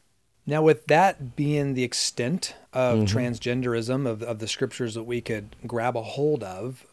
Now, 0.48 0.62
with 0.62 0.86
that 0.86 1.36
being 1.36 1.74
the 1.74 1.84
extent 1.84 2.54
of 2.72 3.00
transgenderism 3.00 4.06
of, 4.06 4.22
of 4.22 4.38
the 4.38 4.48
scriptures 4.48 4.94
that 4.94 5.02
we 5.02 5.20
could 5.20 5.54
grab 5.66 5.94
a 5.94 6.02
hold 6.02 6.42
of, 6.42 6.86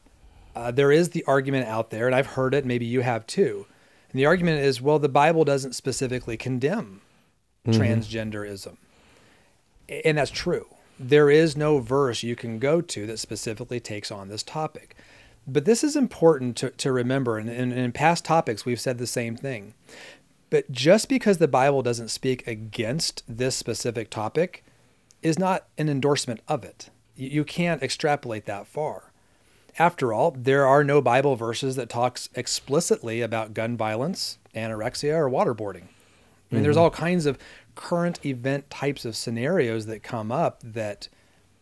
uh, 0.57 0.71
there 0.71 0.91
is 0.91 1.12
the 1.12 1.24
argument 1.24 1.65
out 1.65 1.89
there, 1.89 2.05
and 2.05 2.13
I've 2.13 2.27
heard 2.27 2.53
it, 2.53 2.65
maybe 2.65 2.85
you 2.85 3.00
have 3.00 3.25
too. 3.25 3.65
And 4.12 4.19
the 4.19 4.25
argument 4.25 4.59
is 4.59 4.81
well, 4.81 5.00
the 5.00 5.07
Bible 5.07 5.45
doesn't 5.45 5.74
specifically 5.74 6.35
condemn 6.35 7.00
transgenderism. 7.65 8.75
And 10.03 10.17
that's 10.17 10.31
true. 10.31 10.67
There 11.00 11.29
is 11.29 11.55
no 11.55 11.79
verse 11.79 12.24
you 12.24 12.35
can 12.35 12.59
go 12.59 12.81
to 12.81 13.07
that 13.07 13.19
specifically 13.19 13.79
takes 13.79 14.12
on 14.12 14.27
this 14.27 14.43
topic. 14.43 14.97
But 15.47 15.63
this 15.63 15.81
is 15.81 15.95
important 15.95 16.57
to, 16.57 16.71
to 16.71 16.91
remember. 16.91 17.38
And, 17.38 17.50
and 17.50 17.71
in 17.71 17.91
past 17.93 18.25
topics, 18.25 18.65
we've 18.65 18.79
said 18.79 18.97
the 18.97 19.07
same 19.07 19.38
thing. 19.38 19.75
But 20.49 20.71
just 20.71 21.09
because 21.09 21.37
the 21.37 21.47
Bible 21.47 21.81
doesn't 21.81 22.09
speak 22.09 22.45
against 22.47 23.23
this 23.27 23.55
specific 23.55 24.09
topic 24.09 24.63
is 25.21 25.39
not 25.39 25.67
an 25.77 25.89
endorsement 25.89 26.41
of 26.47 26.63
it. 26.63 26.89
You 27.15 27.43
can't 27.43 27.81
extrapolate 27.81 28.45
that 28.45 28.67
far. 28.67 29.11
After 29.77 30.13
all, 30.13 30.31
there 30.31 30.65
are 30.65 30.83
no 30.83 31.01
Bible 31.01 31.35
verses 31.35 31.75
that 31.75 31.89
talks 31.89 32.29
explicitly 32.35 33.21
about 33.21 33.53
gun 33.53 33.75
violence, 33.75 34.37
anorexia, 34.55 35.13
or 35.13 35.29
waterboarding. 35.29 35.87
I 36.51 36.55
mean, 36.55 36.63
there's 36.63 36.75
mm-hmm. 36.75 36.83
all 36.83 36.91
kinds 36.91 37.25
of 37.25 37.37
current 37.73 38.25
event 38.25 38.69
types 38.69 39.03
of 39.03 39.15
scenarios 39.15 39.85
that 39.87 40.03
come 40.03 40.31
up 40.31 40.61
that 40.63 41.09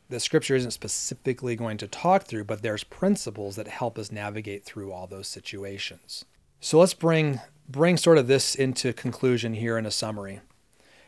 the 0.10 0.20
scripture 0.20 0.56
isn't 0.56 0.72
specifically 0.72 1.56
going 1.56 1.78
to 1.78 1.88
talk 1.88 2.26
through, 2.26 2.44
but 2.44 2.62
there's 2.62 2.84
principles 2.84 3.56
that 3.56 3.68
help 3.68 3.98
us 3.98 4.12
navigate 4.12 4.64
through 4.64 4.92
all 4.92 5.08
those 5.08 5.28
situations. 5.28 6.26
So 6.60 6.80
let's 6.80 6.94
bring 6.94 7.40
bring 7.68 7.98
sort 7.98 8.18
of 8.18 8.28
this 8.28 8.56
into 8.56 8.94
conclusion 8.94 9.54
here 9.56 9.78
in 9.78 9.86
a 9.86 9.92
summary. 9.92 10.42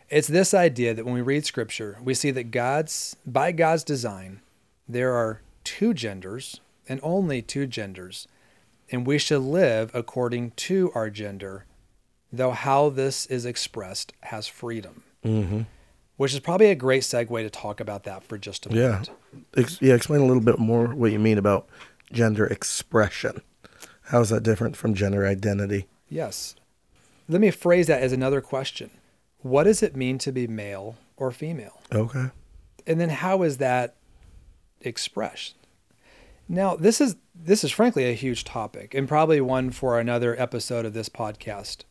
It's 0.10 0.28
this 0.28 0.54
idea 0.54 0.94
that 0.94 1.06
when 1.06 1.14
we 1.16 1.22
read 1.22 1.46
scripture, 1.46 1.98
we 2.04 2.14
see 2.14 2.32
that 2.32 2.52
God's 2.52 3.16
by 3.26 3.52
God's 3.52 3.84
design, 3.84 4.42
there 4.88 5.14
are 5.14 5.42
two 5.64 5.94
genders 5.94 6.60
and 6.88 7.00
only 7.02 7.42
two 7.42 7.66
genders, 7.66 8.28
and 8.92 9.08
we 9.08 9.18
should 9.18 9.42
live 9.42 9.90
according 9.96 10.52
to 10.52 10.92
our 10.94 11.10
gender, 11.10 11.66
though 12.32 12.52
how 12.52 12.90
this 12.90 13.26
is 13.26 13.46
expressed 13.46 14.14
has 14.22 14.48
freedom. 14.48 15.04
Mm-hmm. 15.24 15.62
Which 16.18 16.34
is 16.34 16.40
probably 16.40 16.68
a 16.68 16.76
great 16.76 17.02
segue 17.02 17.42
to 17.42 17.50
talk 17.50 17.80
about 17.82 18.04
that 18.04 18.24
for 18.24 18.38
just 18.38 18.68
a 18.68 18.70
Yeah. 18.70 18.90
moment. 18.90 19.10
Ex- 19.58 19.82
yeah, 19.82 19.96
explain 19.96 20.22
a 20.22 20.26
little 20.26 20.44
bit 20.44 20.60
more 20.60 20.88
what 20.96 21.12
you 21.12 21.20
mean 21.20 21.38
about 21.38 21.68
gender 22.14 22.46
expression. 22.46 23.42
How 24.04 24.22
is 24.22 24.30
that 24.30 24.44
different 24.44 24.78
from 24.78 24.94
gender 24.94 25.26
identity? 25.26 25.88
Yes. 26.10 26.56
Let 27.28 27.42
me 27.42 27.52
phrase 27.52 27.88
that 27.88 28.02
as 28.02 28.12
another 28.12 28.42
question. 28.42 28.92
What 29.40 29.64
does 29.64 29.82
it 29.84 29.96
mean 29.96 30.18
to 30.20 30.32
be 30.32 30.48
male 30.48 30.96
or 31.18 31.32
female? 31.32 31.82
Okay. 31.94 32.30
And 32.88 33.00
then 33.00 33.10
how 33.10 33.44
is 33.44 33.58
that 33.58 33.96
expressed? 34.82 35.56
Now, 36.48 36.76
this 36.76 37.02
is 37.02 37.16
this 37.34 37.64
is 37.64 37.72
frankly 37.72 38.06
a 38.06 38.14
huge 38.14 38.44
topic 38.44 38.94
and 38.94 39.08
probably 39.08 39.42
one 39.42 39.72
for 39.72 40.00
another 40.00 40.40
episode 40.40 40.86
of 40.86 40.94
this 40.94 41.10
podcast. 41.10 41.84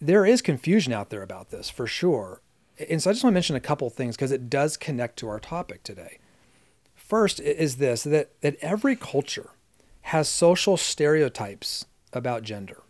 There 0.00 0.24
is 0.24 0.42
confusion 0.42 0.92
out 0.92 1.10
there 1.10 1.22
about 1.22 1.50
this 1.50 1.68
for 1.68 1.86
sure. 1.86 2.40
And 2.88 3.02
so 3.02 3.10
I 3.10 3.12
just 3.12 3.24
want 3.24 3.32
to 3.32 3.36
mention 3.36 3.56
a 3.56 3.60
couple 3.60 3.88
things 3.90 4.16
because 4.16 4.32
it 4.32 4.50
does 4.50 4.76
connect 4.76 5.16
to 5.18 5.28
our 5.28 5.40
topic 5.40 5.82
today. 5.82 6.18
First 6.94 7.40
is 7.40 7.76
this 7.76 8.04
that, 8.04 8.40
that 8.42 8.56
every 8.60 8.96
culture 8.96 9.50
has 10.02 10.28
social 10.28 10.76
stereotypes 10.76 11.86
about 12.12 12.42
gender. 12.42 12.82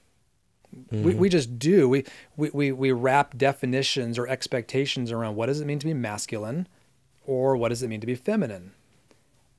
We, 0.90 1.14
we 1.14 1.28
just 1.28 1.59
do. 1.59 1.88
We, 1.88 2.04
we, 2.37 2.50
we, 2.50 2.73
we 2.73 2.92
wrap 2.92 3.37
definitions 3.37 4.18
or 4.18 4.28
expectations 4.28 5.11
around 5.11 5.37
what 5.37 5.47
does 5.47 5.61
it 5.61 5.66
mean 5.66 5.78
to 5.78 5.87
be 5.87 5.95
masculine 5.95 6.68
or 7.26 7.56
what 7.56 7.71
does 7.71 7.83
it 7.83 7.88
mean 7.88 8.00
to 8.00 8.06
be 8.06 8.14
feminine. 8.14 8.72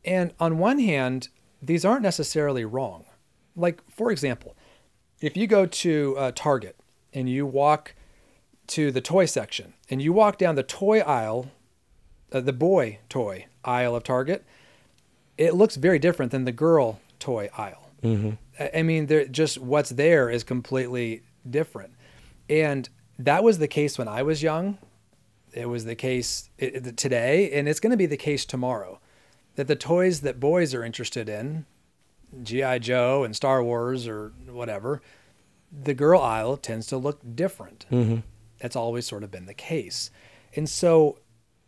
And 0.06 0.34
on 0.40 0.58
one 0.58 0.80
hand, 0.80 1.30
these 1.62 1.84
aren't 1.84 2.04
necessarily 2.04 2.66
wrong. 2.66 3.06
Like, 3.56 3.82
for 3.90 4.12
example, 4.12 4.56
if 5.20 5.36
you 5.36 5.48
go 5.48 5.66
to 5.66 6.16
uh, 6.18 6.32
Target 6.36 6.78
and 7.14 7.30
you 7.30 7.46
walk 7.46 7.96
to 8.68 8.92
the 8.92 9.02
toy 9.02 9.26
section 9.26 9.74
and 9.90 10.02
you 10.02 10.14
walk 10.14 10.38
down 10.38 10.56
the 10.56 10.64
toy 10.64 11.00
aisle, 11.00 11.52
uh, 12.32 12.40
the 12.40 12.54
boy 12.54 13.00
toy 13.10 13.48
aisle 13.64 13.96
of 13.96 14.04
Target, 14.04 14.46
it 15.38 15.54
looks 15.54 15.76
very 15.76 16.00
different 16.00 16.32
than 16.32 16.46
the 16.46 16.52
girl 16.52 17.00
toy 17.20 17.50
aisle. 17.58 17.90
Mm-hmm. 18.04 18.32
I 18.60 18.82
mean, 18.84 19.06
there 19.08 19.26
just 19.26 19.58
what's 19.60 19.92
there 19.92 20.30
is 20.30 20.44
completely 20.44 21.22
different, 21.50 21.94
and 22.50 22.90
that 23.20 23.44
was 23.44 23.60
the 23.60 23.68
case 23.68 23.98
when 23.98 24.08
I 24.08 24.24
was 24.24 24.42
young. 24.44 24.78
It 25.54 25.70
was 25.70 25.86
the 25.86 25.96
case 25.96 26.50
today, 26.58 27.52
and 27.52 27.68
it's 27.68 27.80
going 27.80 27.92
to 27.92 27.98
be 27.98 28.06
the 28.06 28.18
case 28.18 28.46
tomorrow. 28.46 29.00
That 29.56 29.68
the 29.68 29.76
toys 29.76 30.22
that 30.22 30.40
boys 30.40 30.74
are 30.74 30.84
interested 30.84 31.30
in, 31.30 31.66
GI 32.44 32.80
Joe 32.80 33.24
and 33.24 33.36
Star 33.36 33.64
Wars 33.64 34.08
or 34.08 34.34
whatever, 34.48 35.02
the 35.72 35.96
girl 35.96 36.22
aisle 36.22 36.58
tends 36.58 36.86
to 36.88 36.98
look 36.98 37.20
different. 37.36 37.86
Mm-hmm. 37.92 38.20
That's 38.60 38.76
always 38.76 39.08
sort 39.08 39.24
of 39.24 39.32
been 39.32 39.46
the 39.46 39.54
case, 39.54 40.12
and 40.56 40.70
so 40.70 41.20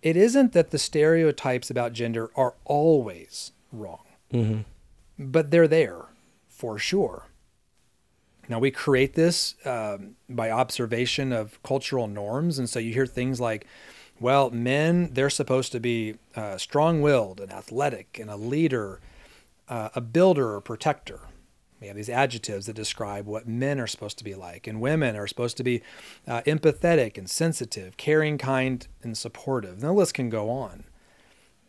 it 0.01 0.15
isn't 0.15 0.53
that 0.53 0.71
the 0.71 0.77
stereotypes 0.77 1.69
about 1.69 1.93
gender 1.93 2.31
are 2.35 2.55
always 2.65 3.51
wrong 3.71 3.99
Mm-hmm. 4.31 4.61
but 5.17 5.49
they're 5.49 5.67
there 5.67 6.05
for 6.59 6.77
sure. 6.77 7.27
Now, 8.49 8.59
we 8.59 8.69
create 8.69 9.13
this 9.13 9.55
um, 9.63 10.17
by 10.27 10.51
observation 10.51 11.31
of 11.31 11.61
cultural 11.63 12.07
norms. 12.07 12.59
And 12.59 12.69
so 12.69 12.79
you 12.79 12.91
hear 12.91 13.05
things 13.05 13.39
like, 13.39 13.65
well, 14.19 14.49
men, 14.49 15.11
they're 15.13 15.29
supposed 15.29 15.71
to 15.71 15.79
be 15.79 16.15
uh, 16.35 16.57
strong 16.57 17.01
willed 17.01 17.39
and 17.39 17.49
athletic 17.49 18.19
and 18.19 18.29
a 18.29 18.35
leader, 18.35 18.99
uh, 19.69 19.89
a 19.95 20.01
builder 20.01 20.53
or 20.53 20.59
protector. 20.59 21.21
We 21.79 21.87
have 21.87 21.95
these 21.95 22.09
adjectives 22.09 22.65
that 22.65 22.75
describe 22.75 23.25
what 23.25 23.47
men 23.47 23.79
are 23.79 23.87
supposed 23.87 24.17
to 24.17 24.25
be 24.25 24.35
like. 24.35 24.67
And 24.67 24.81
women 24.81 25.15
are 25.15 25.27
supposed 25.27 25.55
to 25.57 25.63
be 25.63 25.81
uh, 26.27 26.41
empathetic 26.41 27.17
and 27.17 27.29
sensitive, 27.29 27.95
caring, 27.95 28.37
kind, 28.37 28.85
and 29.01 29.17
supportive. 29.17 29.75
And 29.75 29.83
the 29.83 29.93
list 29.93 30.13
can 30.13 30.29
go 30.29 30.49
on. 30.49 30.83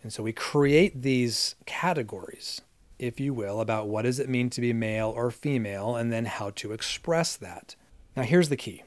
And 0.03 0.13
so 0.13 0.25
we 0.25 0.33
create 0.33 1.03
these 1.03 1.55
categories, 1.65 2.63
if 3.01 3.19
you 3.19 3.33
will, 3.33 3.61
about 3.61 3.89
what 3.89 4.03
does 4.03 4.21
it 4.21 4.29
mean 4.29 4.51
to 4.51 4.61
be 4.61 4.73
male 4.73 5.09
or 5.09 5.31
female 5.31 5.97
and 5.97 6.13
then 6.13 6.27
how 6.27 6.51
to 6.51 6.73
express 6.73 7.35
that. 7.37 7.75
Now 8.15 8.23
here's 8.23 8.51
the 8.51 8.57
key. 8.57 8.85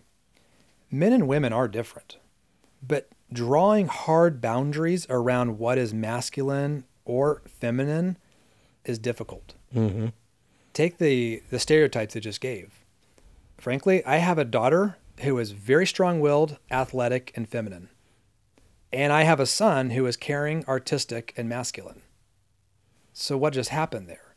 Men 0.92 1.12
and 1.12 1.28
women 1.28 1.52
are 1.52 1.68
different. 1.68 2.18
But 2.88 3.10
drawing 3.32 3.88
hard 3.88 4.40
boundaries 4.40 5.08
around 5.10 5.58
what 5.58 5.80
is 5.80 5.94
masculine 5.94 6.84
or 7.06 7.42
feminine 7.60 8.18
is 8.86 9.00
difficult. 9.00 9.56
Mm-hmm. 9.76 10.08
Take 10.74 11.00
the 11.00 11.42
the 11.50 11.60
stereotypes 11.60 12.16
I 12.16 12.20
just 12.20 12.42
gave. 12.42 12.84
Frankly, 13.58 14.06
I 14.06 14.18
have 14.18 14.38
a 14.38 14.46
daughter 14.46 14.98
who 15.22 15.40
is 15.40 15.52
very 15.52 15.88
strong-willed, 15.88 16.58
athletic, 16.70 17.32
and 17.36 17.48
feminine. 17.48 17.90
And 18.92 19.12
I 19.12 19.24
have 19.24 19.40
a 19.40 19.46
son 19.46 19.92
who 19.92 20.06
is 20.06 20.18
caring, 20.18 20.66
artistic, 20.68 21.34
and 21.36 21.50
masculine. 21.50 22.03
So 23.14 23.38
what 23.38 23.54
just 23.54 23.70
happened 23.70 24.08
there? 24.08 24.36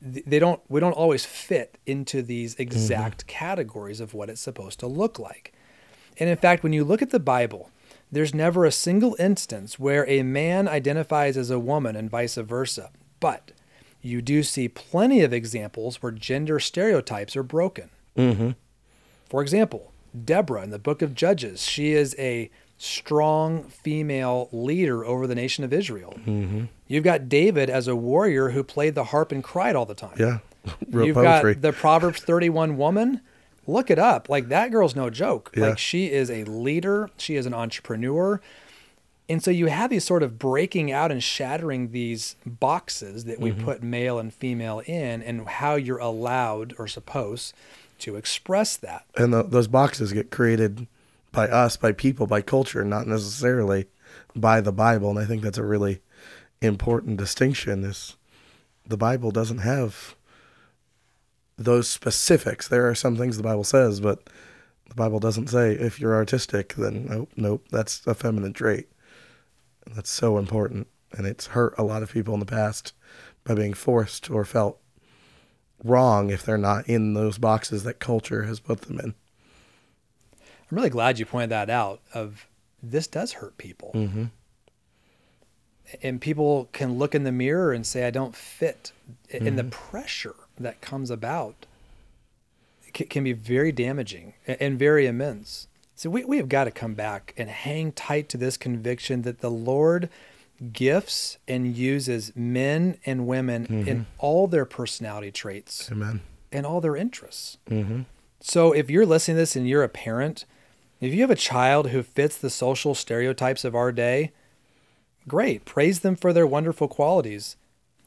They 0.00 0.38
don't 0.38 0.60
we 0.68 0.80
don't 0.80 0.92
always 0.92 1.24
fit 1.24 1.78
into 1.84 2.22
these 2.22 2.54
exact 2.54 3.26
categories 3.26 4.00
of 4.00 4.14
what 4.14 4.30
it's 4.30 4.40
supposed 4.40 4.80
to 4.80 4.86
look 4.86 5.18
like. 5.18 5.52
And 6.18 6.30
in 6.30 6.36
fact, 6.36 6.62
when 6.62 6.72
you 6.72 6.84
look 6.84 7.02
at 7.02 7.10
the 7.10 7.20
Bible, 7.20 7.70
there's 8.10 8.34
never 8.34 8.64
a 8.64 8.72
single 8.72 9.16
instance 9.18 9.78
where 9.78 10.08
a 10.08 10.22
man 10.22 10.66
identifies 10.68 11.36
as 11.36 11.50
a 11.50 11.58
woman 11.58 11.96
and 11.96 12.10
vice 12.10 12.36
versa. 12.36 12.90
But 13.20 13.52
you 14.00 14.22
do 14.22 14.42
see 14.42 14.68
plenty 14.68 15.22
of 15.22 15.32
examples 15.32 16.02
where 16.02 16.12
gender 16.12 16.60
stereotypes 16.60 17.36
are 17.36 17.42
broken. 17.42 17.90
Mm-hmm. 18.16 18.50
For 19.28 19.42
example, 19.42 19.92
Deborah 20.24 20.62
in 20.62 20.70
the 20.70 20.78
book 20.78 21.02
of 21.02 21.14
Judges, 21.14 21.62
she 21.62 21.92
is 21.92 22.14
a 22.18 22.50
strong 22.78 23.64
female 23.64 24.48
leader 24.52 25.04
over 25.04 25.26
the 25.26 25.34
nation 25.34 25.64
of 25.64 25.72
Israel. 25.72 26.14
Mm-hmm. 26.20 26.64
You've 26.86 27.04
got 27.04 27.28
David 27.28 27.68
as 27.68 27.88
a 27.88 27.96
warrior 27.96 28.50
who 28.50 28.62
played 28.62 28.94
the 28.94 29.04
harp 29.04 29.32
and 29.32 29.42
cried 29.42 29.76
all 29.76 29.84
the 29.84 29.94
time. 29.94 30.14
Yeah. 30.18 30.38
Wrote 30.90 31.06
You've 31.06 31.14
poetry. 31.16 31.54
got 31.54 31.62
the 31.62 31.72
Proverbs 31.72 32.20
31 32.22 32.76
woman. 32.76 33.20
Look 33.66 33.90
it 33.90 33.98
up. 33.98 34.28
Like 34.28 34.48
that 34.48 34.70
girl's 34.70 34.94
no 34.96 35.10
joke. 35.10 35.52
Yeah. 35.56 35.68
Like 35.70 35.78
she 35.78 36.10
is 36.10 36.30
a 36.30 36.44
leader, 36.44 37.10
she 37.18 37.36
is 37.36 37.46
an 37.46 37.52
entrepreneur. 37.52 38.40
And 39.28 39.42
so 39.42 39.50
you 39.50 39.66
have 39.66 39.90
these 39.90 40.04
sort 40.04 40.22
of 40.22 40.38
breaking 40.38 40.90
out 40.90 41.12
and 41.12 41.22
shattering 41.22 41.90
these 41.90 42.36
boxes 42.46 43.24
that 43.24 43.38
we 43.38 43.52
put 43.52 43.82
male 43.82 44.18
and 44.18 44.32
female 44.32 44.78
in 44.86 45.20
and 45.22 45.46
how 45.46 45.74
you're 45.74 45.98
allowed 45.98 46.74
or 46.78 46.88
supposed 46.88 47.52
to 47.98 48.16
express 48.16 48.76
that. 48.78 49.04
and 49.16 49.34
the, 49.34 49.42
those 49.42 49.66
boxes 49.68 50.14
get 50.14 50.30
created 50.30 50.86
by 51.32 51.48
us, 51.48 51.76
by 51.76 51.92
people, 51.92 52.26
by 52.26 52.40
culture, 52.42 52.84
not 52.84 53.06
necessarily 53.06 53.86
by 54.34 54.60
the 54.60 54.72
Bible. 54.72 55.10
And 55.10 55.18
I 55.18 55.24
think 55.24 55.42
that's 55.42 55.58
a 55.58 55.64
really 55.64 56.00
important 56.60 57.18
distinction. 57.18 57.84
Is 57.84 58.16
the 58.86 58.96
Bible 58.96 59.30
doesn't 59.30 59.58
have 59.58 60.14
those 61.56 61.88
specifics. 61.88 62.68
There 62.68 62.88
are 62.88 62.94
some 62.94 63.16
things 63.16 63.36
the 63.36 63.42
Bible 63.42 63.64
says, 63.64 64.00
but 64.00 64.28
The 64.88 64.94
Bible 64.94 65.20
doesn't 65.20 65.48
say 65.48 65.72
if 65.72 66.00
you're 66.00 66.14
artistic, 66.14 66.74
then 66.74 67.06
nope, 67.06 67.30
nope, 67.36 67.66
that's 67.70 68.06
a 68.06 68.14
feminine 68.14 68.52
trait. 68.52 68.88
That's 69.94 70.10
so 70.10 70.38
important. 70.38 70.88
And 71.12 71.26
it's 71.26 71.48
hurt 71.48 71.74
a 71.78 71.84
lot 71.84 72.02
of 72.02 72.12
people 72.12 72.34
in 72.34 72.40
the 72.40 72.46
past 72.46 72.92
by 73.44 73.54
being 73.54 73.74
forced 73.74 74.30
or 74.30 74.44
felt 74.44 74.78
wrong 75.84 76.30
if 76.30 76.42
they're 76.42 76.58
not 76.58 76.88
in 76.88 77.14
those 77.14 77.38
boxes 77.38 77.84
that 77.84 77.98
culture 77.98 78.44
has 78.44 78.60
put 78.60 78.82
them 78.82 78.98
in. 79.00 79.14
I'm 80.70 80.76
really 80.76 80.90
glad 80.90 81.18
you 81.18 81.26
pointed 81.26 81.50
that 81.50 81.70
out 81.70 82.00
of 82.14 82.46
this 82.82 83.06
does 83.06 83.32
hurt 83.34 83.56
people. 83.58 83.90
Mm-hmm. 83.94 84.24
And 86.02 86.20
people 86.20 86.68
can 86.72 86.98
look 86.98 87.14
in 87.14 87.24
the 87.24 87.32
mirror 87.32 87.72
and 87.72 87.86
say, 87.86 88.06
I 88.06 88.10
don't 88.10 88.36
fit. 88.36 88.92
And 89.32 89.58
the 89.58 89.62
Mm-hmm. 89.62 89.70
pressure 89.70 90.34
that 90.60 90.80
comes 90.82 91.10
about 91.10 91.64
ca- 92.94 93.06
can 93.06 93.24
be 93.24 93.32
very 93.32 93.72
damaging 93.72 94.34
and 94.46 94.78
very 94.78 95.06
immense. 95.06 95.66
So 95.96 96.10
we, 96.10 96.24
we 96.24 96.36
have 96.36 96.48
got 96.48 96.64
to 96.64 96.70
come 96.70 96.94
back 96.94 97.32
and 97.38 97.48
hang 97.48 97.92
tight 97.92 98.28
to 98.30 98.36
this 98.36 98.56
conviction 98.58 99.22
that 99.22 99.40
the 99.40 99.50
Lord 99.50 100.10
gifts 100.72 101.38
and 101.48 101.74
uses 101.74 102.32
men 102.36 102.98
and 103.06 103.26
women 103.26 103.66
Mm-hmm. 103.66 103.88
in 103.88 104.06
all 104.18 104.46
their 104.46 104.66
personality 104.66 105.30
traits 105.32 105.90
Amen. 105.90 106.20
and 106.52 106.66
all 106.66 106.80
their 106.82 106.96
interests. 106.96 107.56
Mm-hmm. 107.70 108.02
So 108.40 108.72
if 108.72 108.90
you're 108.90 109.06
listening 109.06 109.36
to 109.36 109.40
this 109.40 109.56
and 109.56 109.66
you're 109.68 109.82
a 109.84 109.88
parent, 109.88 110.44
if 111.00 111.14
you 111.14 111.20
have 111.20 111.30
a 111.30 111.36
child 111.36 111.90
who 111.90 112.02
fits 112.02 112.36
the 112.36 112.50
social 112.50 112.94
stereotypes 112.94 113.64
of 113.64 113.74
our 113.74 113.92
day, 113.92 114.32
great. 115.26 115.64
Praise 115.64 116.00
them 116.00 116.16
for 116.16 116.32
their 116.32 116.46
wonderful 116.46 116.88
qualities. 116.88 117.56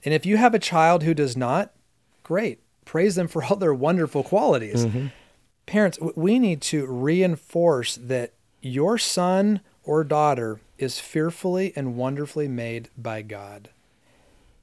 And 0.03 0.13
if 0.13 0.25
you 0.25 0.37
have 0.37 0.53
a 0.53 0.59
child 0.59 1.03
who 1.03 1.13
does 1.13 1.37
not, 1.37 1.71
great. 2.23 2.59
Praise 2.85 3.15
them 3.15 3.27
for 3.27 3.43
all 3.43 3.55
their 3.55 3.73
wonderful 3.73 4.23
qualities. 4.23 4.85
Mm-hmm. 4.85 5.07
Parents, 5.65 5.99
we 6.15 6.39
need 6.39 6.61
to 6.63 6.85
reinforce 6.85 7.95
that 7.95 8.33
your 8.61 8.97
son 8.97 9.61
or 9.83 10.03
daughter 10.03 10.59
is 10.77 10.99
fearfully 10.99 11.71
and 11.75 11.95
wonderfully 11.95 12.47
made 12.47 12.89
by 12.97 13.21
God. 13.21 13.69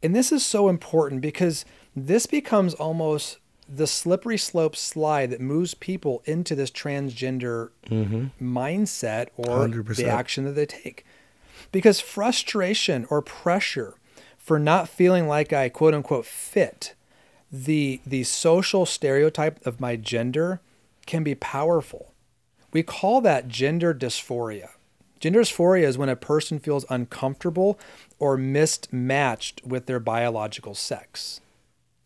And 0.03 0.15
this 0.15 0.31
is 0.31 0.45
so 0.45 0.69
important 0.69 1.21
because 1.21 1.65
this 1.97 2.27
becomes 2.27 2.75
almost 2.75 3.39
the 3.69 3.87
slippery 3.87 4.39
slope 4.39 4.75
slide 4.75 5.31
that 5.31 5.41
moves 5.41 5.75
people 5.75 6.23
into 6.25 6.55
this 6.55 6.71
transgender 6.71 7.71
mm-hmm. 7.87 8.27
mindset 8.41 9.29
or 9.37 9.69
100%. 9.69 9.97
the 9.97 10.09
action 10.09 10.45
that 10.45 10.53
they 10.53 10.67
take. 10.67 11.05
Because 11.71 12.01
frustration 12.01 13.07
or 13.11 13.21
pressure 13.21 13.95
for 14.39 14.59
not 14.59 14.89
feeling 14.89 15.29
like 15.29 15.53
I 15.53 15.69
quote 15.69 15.95
unquote 15.95 16.25
fit 16.25 16.95
the 17.51 18.01
the 18.07 18.25
social 18.25 18.87
stereotype 18.87 19.65
of 19.67 19.81
my 19.81 19.97
gender 19.97 20.61
can 21.07 21.23
be 21.23 21.35
powerful. 21.35 22.13
We 22.73 22.83
call 22.83 23.21
that 23.23 23.49
gender 23.49 23.95
dysphoria. 23.95 24.71
Gender 25.21 25.41
dysphoria 25.41 25.85
is 25.85 25.99
when 25.99 26.11
a 26.11 26.17
person 26.17 26.59
feels 26.59 26.85
uncomfortable 26.91 27.79
or 28.19 28.37
mismatched 28.37 29.65
with 29.65 29.87
their 29.87 29.99
biological 30.01 30.75
sex. 30.75 31.41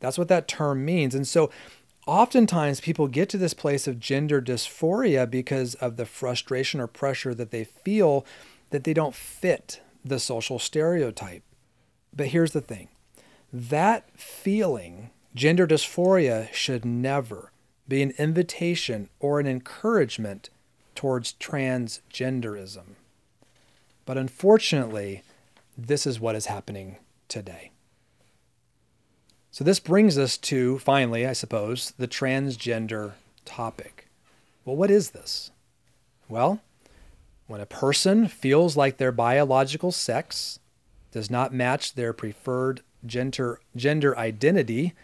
That's 0.02 0.18
what 0.18 0.28
that 0.28 0.48
term 0.48 0.84
means. 0.84 1.14
And 1.14 1.26
so 1.26 1.48
oftentimes 2.08 2.80
people 2.80 3.06
get 3.06 3.28
to 3.28 3.38
this 3.38 3.54
place 3.54 3.86
of 3.86 4.00
gender 4.00 4.42
dysphoria 4.42 5.30
because 5.30 5.76
of 5.76 5.96
the 5.96 6.04
frustration 6.04 6.80
or 6.80 6.88
pressure 6.88 7.34
that 7.34 7.52
they 7.52 7.62
feel 7.62 8.26
that 8.70 8.82
they 8.82 8.92
don't 8.92 9.14
fit 9.14 9.80
the 10.04 10.18
social 10.18 10.58
stereotype. 10.58 11.44
But 12.14 12.28
here's 12.28 12.50
the 12.50 12.60
thing 12.60 12.88
that 13.52 14.10
feeling, 14.18 15.10
gender 15.36 15.68
dysphoria, 15.68 16.52
should 16.52 16.84
never 16.84 17.52
be 17.86 18.02
an 18.02 18.12
invitation 18.18 19.08
or 19.20 19.38
an 19.38 19.46
encouragement 19.46 20.50
towards 20.96 21.34
transgenderism. 21.34 22.96
But 24.04 24.18
unfortunately, 24.18 25.22
this 25.78 26.06
is 26.06 26.18
what 26.18 26.34
is 26.34 26.46
happening 26.46 26.96
today. 27.28 27.71
So, 29.52 29.64
this 29.64 29.80
brings 29.80 30.16
us 30.16 30.38
to 30.38 30.78
finally, 30.78 31.26
I 31.26 31.34
suppose, 31.34 31.92
the 31.98 32.08
transgender 32.08 33.12
topic. 33.44 34.08
Well, 34.64 34.76
what 34.76 34.90
is 34.90 35.10
this? 35.10 35.50
Well, 36.26 36.62
when 37.48 37.60
a 37.60 37.66
person 37.66 38.28
feels 38.28 38.78
like 38.78 38.96
their 38.96 39.12
biological 39.12 39.92
sex 39.92 40.58
does 41.10 41.30
not 41.30 41.52
match 41.52 41.92
their 41.94 42.14
preferred 42.14 42.80
gender, 43.04 43.60
gender 43.76 44.16
identity, 44.16 44.94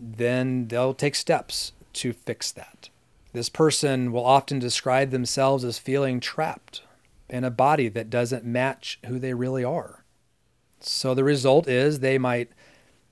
then 0.00 0.66
they'll 0.66 0.92
take 0.92 1.14
steps 1.14 1.70
to 1.92 2.12
fix 2.12 2.50
that. 2.50 2.88
This 3.32 3.48
person 3.48 4.10
will 4.10 4.24
often 4.24 4.58
describe 4.58 5.12
themselves 5.12 5.62
as 5.62 5.78
feeling 5.78 6.18
trapped 6.18 6.82
in 7.28 7.44
a 7.44 7.50
body 7.50 7.88
that 7.90 8.10
doesn't 8.10 8.44
match 8.44 8.98
who 9.06 9.20
they 9.20 9.34
really 9.34 9.62
are. 9.62 10.04
So 10.80 11.14
the 11.14 11.22
result 11.22 11.68
is 11.68 12.00
they 12.00 12.18
might 12.18 12.50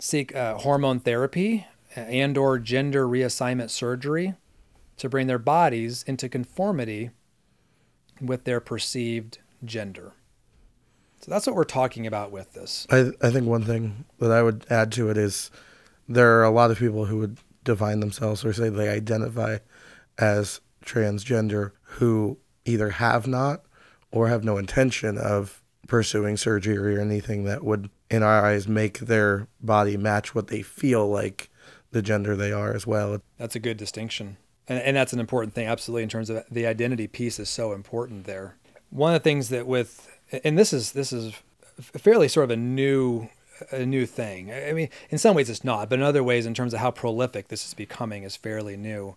seek 0.02 0.34
uh, 0.34 0.58
hormone 0.58 0.98
therapy 0.98 1.64
and 1.94 2.36
or 2.36 2.58
gender 2.58 3.06
reassignment 3.06 3.70
surgery 3.70 4.34
to 4.96 5.08
bring 5.08 5.28
their 5.28 5.38
bodies 5.38 6.02
into 6.08 6.28
conformity 6.28 7.10
with 8.20 8.42
their 8.42 8.58
perceived 8.58 9.38
gender. 9.64 10.12
So 11.20 11.30
that's 11.30 11.46
what 11.46 11.54
we're 11.54 11.62
talking 11.62 12.04
about 12.04 12.32
with 12.32 12.52
this. 12.52 12.84
I 12.90 13.12
I 13.22 13.30
think 13.30 13.46
one 13.46 13.62
thing 13.62 14.04
that 14.18 14.32
I 14.32 14.42
would 14.42 14.66
add 14.68 14.90
to 14.92 15.08
it 15.08 15.16
is 15.16 15.52
there 16.08 16.36
are 16.40 16.44
a 16.44 16.50
lot 16.50 16.72
of 16.72 16.78
people 16.78 17.04
who 17.04 17.18
would 17.18 17.38
define 17.62 18.00
themselves 18.00 18.44
or 18.44 18.52
say 18.52 18.68
they 18.70 18.88
identify 18.88 19.58
as 20.18 20.60
transgender 20.84 21.70
who 21.82 22.38
either 22.64 22.90
have 22.90 23.28
not 23.28 23.62
or 24.10 24.26
have 24.26 24.42
no 24.42 24.58
intention 24.58 25.16
of 25.16 25.62
pursuing 25.86 26.36
surgery 26.36 26.96
or 26.96 27.00
anything 27.00 27.44
that 27.44 27.62
would 27.62 27.88
in 28.12 28.22
our 28.22 28.44
eyes 28.44 28.68
make 28.68 28.98
their 29.00 29.48
body 29.60 29.96
match 29.96 30.34
what 30.34 30.48
they 30.48 30.62
feel 30.62 31.08
like 31.08 31.50
the 31.92 32.02
gender 32.02 32.36
they 32.36 32.52
are 32.52 32.74
as 32.74 32.86
well. 32.86 33.20
That's 33.38 33.56
a 33.56 33.60
good 33.60 33.76
distinction. 33.76 34.36
And, 34.68 34.80
and 34.80 34.96
that's 34.96 35.12
an 35.12 35.20
important 35.20 35.54
thing, 35.54 35.66
absolutely, 35.66 36.02
in 36.04 36.08
terms 36.08 36.30
of 36.30 36.44
the 36.50 36.66
identity 36.66 37.06
piece 37.06 37.38
is 37.38 37.48
so 37.48 37.72
important 37.72 38.24
there. 38.24 38.56
One 38.90 39.14
of 39.14 39.22
the 39.22 39.24
things 39.24 39.48
that 39.48 39.66
with, 39.66 40.10
and 40.44 40.58
this 40.58 40.72
is 40.72 40.92
this 40.92 41.12
is 41.12 41.34
fairly 41.80 42.28
sort 42.28 42.44
of 42.44 42.50
a 42.50 42.56
new 42.56 43.28
a 43.70 43.86
new 43.86 44.06
thing. 44.06 44.52
I 44.52 44.72
mean, 44.72 44.88
in 45.10 45.18
some 45.18 45.36
ways 45.36 45.48
it's 45.48 45.64
not, 45.64 45.88
but 45.88 45.98
in 45.98 46.04
other 46.04 46.22
ways, 46.22 46.46
in 46.46 46.54
terms 46.54 46.74
of 46.74 46.80
how 46.80 46.90
prolific 46.90 47.48
this 47.48 47.66
is 47.66 47.74
becoming, 47.74 48.22
is 48.22 48.36
fairly 48.36 48.76
new. 48.76 49.16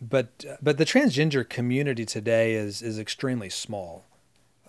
But 0.00 0.44
but 0.62 0.78
the 0.78 0.84
transgender 0.84 1.48
community 1.48 2.06
today 2.06 2.54
is 2.54 2.82
is 2.82 2.98
extremely 2.98 3.50
small. 3.50 4.04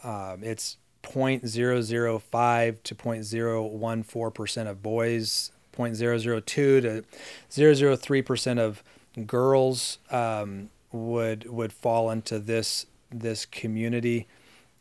Um, 0.04 0.44
it's 0.44 0.78
0.005 1.04 2.84
to 2.84 2.96
0.014 2.96 4.34
percent 4.34 4.70
of 4.70 4.84
boys, 4.84 5.52
0.002 5.76 6.46
to 7.50 7.98
003 7.98 8.22
percent 8.22 8.60
of 8.60 8.84
girls 9.26 10.00
um, 10.10 10.70
would 10.92 11.50
would 11.50 11.74
fall 11.74 12.10
into 12.10 12.40
this 12.40 12.86
this 13.10 13.46
community. 13.46 14.28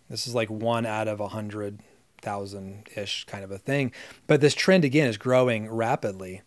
This 0.08 0.26
is 0.26 0.34
like 0.34 0.50
one 0.50 0.86
out 0.86 1.08
of 1.08 1.20
a 1.20 1.28
hundred 1.28 1.80
thousand 2.20 2.88
ish 2.96 3.24
kind 3.24 3.44
of 3.44 3.50
a 3.50 3.58
thing. 3.58 3.92
But 4.26 4.40
this 4.40 4.54
trend 4.54 4.84
again 4.84 5.08
is 5.08 5.16
growing 5.16 5.70
rapidly. 5.70 6.42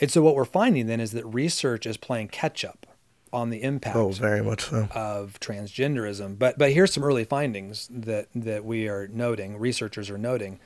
And 0.00 0.10
so 0.10 0.22
what 0.22 0.34
we're 0.34 0.44
finding 0.44 0.86
then 0.86 1.00
is 1.00 1.12
that 1.12 1.24
research 1.26 1.86
is 1.86 1.96
playing 1.96 2.28
catch 2.28 2.64
up 2.64 2.86
on 3.32 3.50
the 3.50 3.62
impact 3.62 3.96
Oh, 3.96 4.10
very 4.10 4.42
much 4.42 4.64
so. 4.66 4.88
of 4.94 5.38
transgenderism. 5.40 6.38
But 6.38 6.58
but 6.58 6.72
here's 6.72 6.92
some 6.92 7.04
early 7.04 7.24
findings 7.24 7.88
that 7.90 8.28
that 8.34 8.64
we 8.64 8.88
are 8.88 9.08
noting, 9.08 9.58
researchers 9.58 10.10
are 10.10 10.18
noting. 10.18 10.58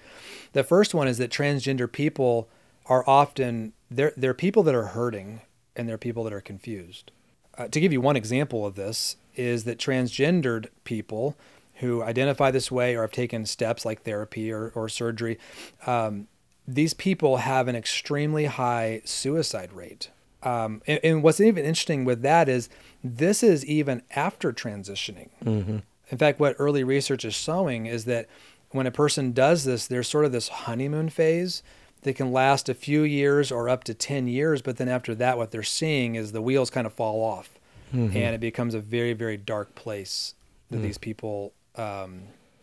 The 0.53 0.65
first 0.65 0.95
one 0.95 1.09
is 1.09 1.19
that 1.19 1.31
transgender 1.31 1.91
people 1.91 2.49
are 2.87 3.05
often 3.09 3.73
they're 3.91 4.13
they're 4.17 4.35
people 4.35 4.63
that 4.65 4.75
are 4.75 4.87
hurting 4.87 5.43
and 5.77 5.89
they're 5.89 5.99
people 5.99 6.25
that 6.25 6.33
are 6.33 6.41
confused. 6.41 7.13
Uh, 7.59 7.69
to 7.69 7.81
give 7.81 7.93
you 7.93 8.01
one 8.01 8.17
example 8.17 8.67
of 8.67 8.75
this 8.75 9.17
is 9.35 9.65
that 9.65 9.79
transgendered 9.79 10.69
people 10.85 11.37
who 11.77 12.03
identify 12.03 12.51
this 12.51 12.71
way 12.71 12.97
or 12.97 13.03
have 13.03 13.13
taken 13.13 13.45
steps 13.45 13.85
like 13.85 14.03
therapy 14.03 14.51
or, 14.51 14.73
or 14.75 14.89
surgery, 14.89 15.39
um, 15.87 16.27
these 16.67 16.95
people 16.95 17.37
have 17.39 17.69
an 17.69 17.77
extremely 17.77 18.47
high 18.47 19.03
suicide 19.05 19.73
rate. 19.75 20.09
Um, 20.47 20.83
and, 20.87 21.01
and 21.03 21.23
what's 21.23 21.41
even 21.41 21.65
interesting 21.65 22.05
with 22.05 22.23
that 22.23 22.49
is 22.49 22.69
this 23.03 23.43
is 23.43 23.65
even 23.67 24.03
after 24.15 24.53
transitioning. 24.53 25.31
Mm-hmm. 25.45 25.79
In 26.09 26.19
fact, 26.19 26.39
what 26.39 26.55
early 26.59 26.85
research 26.85 27.25
is 27.25 27.35
showing 27.35 27.87
is 27.87 28.05
that 28.05 28.29
when 28.71 28.87
a 28.87 28.93
person 28.93 29.33
does 29.33 29.65
this, 29.65 29.87
there's 29.87 30.09
sort 30.09 30.25
of 30.25 30.33
this 30.33 30.49
honeymoon 30.49 31.09
phase 31.09 31.63
that 32.03 32.15
can 32.15 32.33
last 32.33 32.69
a 32.69 32.75
few 32.75 33.03
years 33.03 33.51
or 33.51 33.69
up 33.69 33.83
to 33.85 33.95
10 33.95 34.29
years. 34.29 34.63
But 34.63 34.77
then 34.77 34.89
after 34.89 35.15
that, 35.17 35.37
what 35.37 35.51
they're 35.51 35.63
seeing 35.65 36.15
is 36.15 36.31
the 36.31 36.43
wheels 36.43 36.71
kind 36.71 36.87
of 36.87 36.93
fall 36.93 37.23
off 37.23 37.51
Mm-hmm. 37.95 38.17
and 38.17 38.35
it 38.35 38.41
becomes 38.41 38.75
a 38.75 38.81
very, 38.81 39.13
very 39.13 39.37
dark 39.37 39.77
place 39.77 40.35
that 40.71 40.79
these 40.79 40.99
people 40.99 41.53
um, 41.77 42.23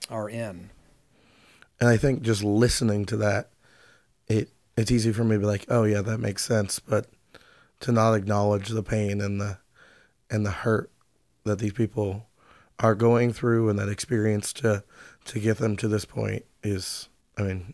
are 0.09 0.29
in. 0.29 0.69
And 1.79 1.89
I 1.89 1.95
think 1.95 2.23
just 2.23 2.43
listening 2.43 3.05
to 3.05 3.17
that, 3.17 3.49
it 4.27 4.49
it's 4.75 4.91
easy 4.91 5.13
for 5.13 5.23
me 5.23 5.35
to 5.35 5.39
be 5.39 5.45
like, 5.45 5.65
oh 5.69 5.85
yeah, 5.85 6.01
that 6.01 6.17
makes 6.17 6.43
sense, 6.43 6.79
but 6.79 7.07
to 7.83 7.91
not 7.91 8.13
acknowledge 8.13 8.69
the 8.69 8.81
pain 8.81 9.19
and 9.19 9.41
the 9.41 9.57
and 10.29 10.45
the 10.45 10.51
hurt 10.51 10.89
that 11.43 11.59
these 11.59 11.73
people 11.73 12.27
are 12.79 12.95
going 12.95 13.33
through 13.33 13.67
and 13.67 13.77
that 13.77 13.89
experience 13.89 14.53
to 14.53 14.83
to 15.25 15.39
get 15.39 15.57
them 15.57 15.75
to 15.75 15.89
this 15.89 16.05
point 16.05 16.45
is 16.63 17.09
I 17.37 17.41
mean 17.41 17.73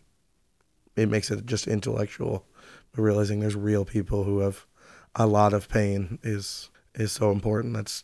it 0.96 1.08
makes 1.08 1.30
it 1.30 1.46
just 1.46 1.68
intellectual 1.68 2.44
but 2.92 3.02
realizing 3.02 3.38
there's 3.38 3.54
real 3.54 3.84
people 3.84 4.24
who 4.24 4.40
have 4.40 4.66
a 5.14 5.28
lot 5.28 5.52
of 5.52 5.68
pain 5.68 6.18
is 6.24 6.70
is 6.96 7.12
so 7.12 7.30
important 7.30 7.74
that's 7.74 8.02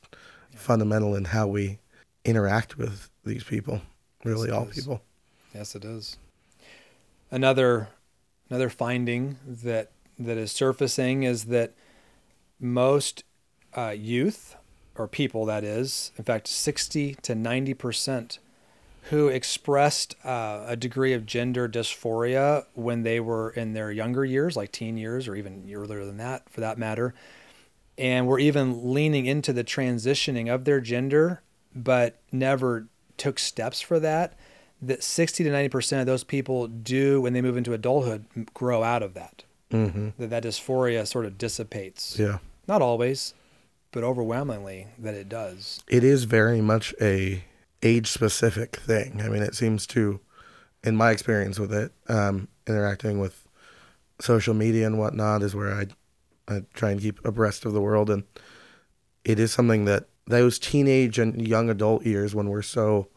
yeah. 0.52 0.58
fundamental 0.58 1.16
in 1.16 1.24
how 1.24 1.48
we 1.48 1.80
interact 2.24 2.78
with 2.78 3.10
these 3.24 3.42
people 3.42 3.80
really 4.22 4.48
yes, 4.48 4.56
all 4.56 4.68
is. 4.68 4.74
people 4.76 5.02
yes 5.52 5.74
it 5.74 5.84
is 5.84 6.18
another 7.32 7.88
another 8.48 8.70
finding 8.70 9.38
that 9.44 9.90
that 10.20 10.36
is 10.36 10.52
surfacing 10.52 11.24
is 11.24 11.46
that 11.46 11.74
most 12.60 13.24
uh, 13.76 13.94
youth 13.96 14.56
or 14.98 15.06
people 15.06 15.44
that 15.44 15.64
is 15.64 16.12
in 16.16 16.24
fact 16.24 16.48
60 16.48 17.16
to 17.22 17.34
90 17.34 17.74
percent 17.74 18.38
who 19.10 19.28
expressed 19.28 20.16
uh, 20.24 20.64
a 20.66 20.74
degree 20.74 21.12
of 21.12 21.26
gender 21.26 21.68
dysphoria 21.68 22.64
when 22.74 23.02
they 23.02 23.20
were 23.20 23.50
in 23.50 23.72
their 23.72 23.90
younger 23.90 24.24
years 24.24 24.56
like 24.56 24.72
teen 24.72 24.96
years 24.96 25.28
or 25.28 25.34
even 25.34 25.70
earlier 25.72 26.04
than 26.04 26.16
that 26.16 26.48
for 26.48 26.60
that 26.60 26.78
matter 26.78 27.14
and 27.98 28.26
were 28.26 28.38
even 28.38 28.92
leaning 28.92 29.26
into 29.26 29.52
the 29.52 29.64
transitioning 29.64 30.52
of 30.52 30.64
their 30.64 30.80
gender 30.80 31.42
but 31.74 32.18
never 32.32 32.86
took 33.16 33.38
steps 33.38 33.80
for 33.80 34.00
that 34.00 34.34
that 34.82 35.02
60 35.02 35.44
to 35.44 35.50
90 35.50 35.68
percent 35.68 36.00
of 36.00 36.06
those 36.06 36.24
people 36.24 36.66
do 36.66 37.20
when 37.20 37.32
they 37.32 37.42
move 37.42 37.56
into 37.56 37.72
adulthood 37.72 38.26
grow 38.54 38.82
out 38.82 39.02
of 39.02 39.14
that. 39.14 39.42
Mm-hmm. 39.72 40.10
that 40.18 40.30
that 40.30 40.44
dysphoria 40.44 41.04
sort 41.06 41.26
of 41.26 41.36
dissipates. 41.38 42.16
Yeah 42.18 42.38
not 42.66 42.83
always 42.83 43.35
but 43.96 44.05
overwhelmingly 44.05 44.88
that 44.98 45.14
it 45.14 45.26
does. 45.26 45.83
It 45.88 46.05
is 46.05 46.24
very 46.24 46.61
much 46.61 46.94
a 47.00 47.42
age 47.83 48.09
specific 48.09 48.76
thing. 48.76 49.22
I 49.22 49.31
mean, 49.31 49.42
it 49.42 49.55
seems 49.55 49.87
to, 49.88 50.20
in 50.85 50.96
my 50.96 51.12
experience 51.12 51.59
with 51.59 51.72
it, 51.72 51.92
um, 52.07 52.48
interacting 52.66 53.20
with 53.20 53.48
social 54.20 54.52
media 54.52 54.87
and 54.87 54.98
whatnot 54.98 55.42
is 55.42 55.55
where 55.55 55.72
I, 55.72 55.87
I 56.46 56.62
try 56.74 56.90
and 56.90 57.00
keep 57.00 57.24
abreast 57.24 57.64
of 57.64 57.72
the 57.72 57.81
world, 57.81 58.11
and 58.11 58.24
it 59.24 59.38
is 59.38 59.50
something 59.50 59.87
that 59.87 60.09
those 60.26 60.59
teenage 60.59 61.18
and 61.18 61.46
young 61.46 61.70
adult 61.70 62.05
years 62.05 62.35
when 62.35 62.50
we're 62.50 62.61
so 62.61 63.09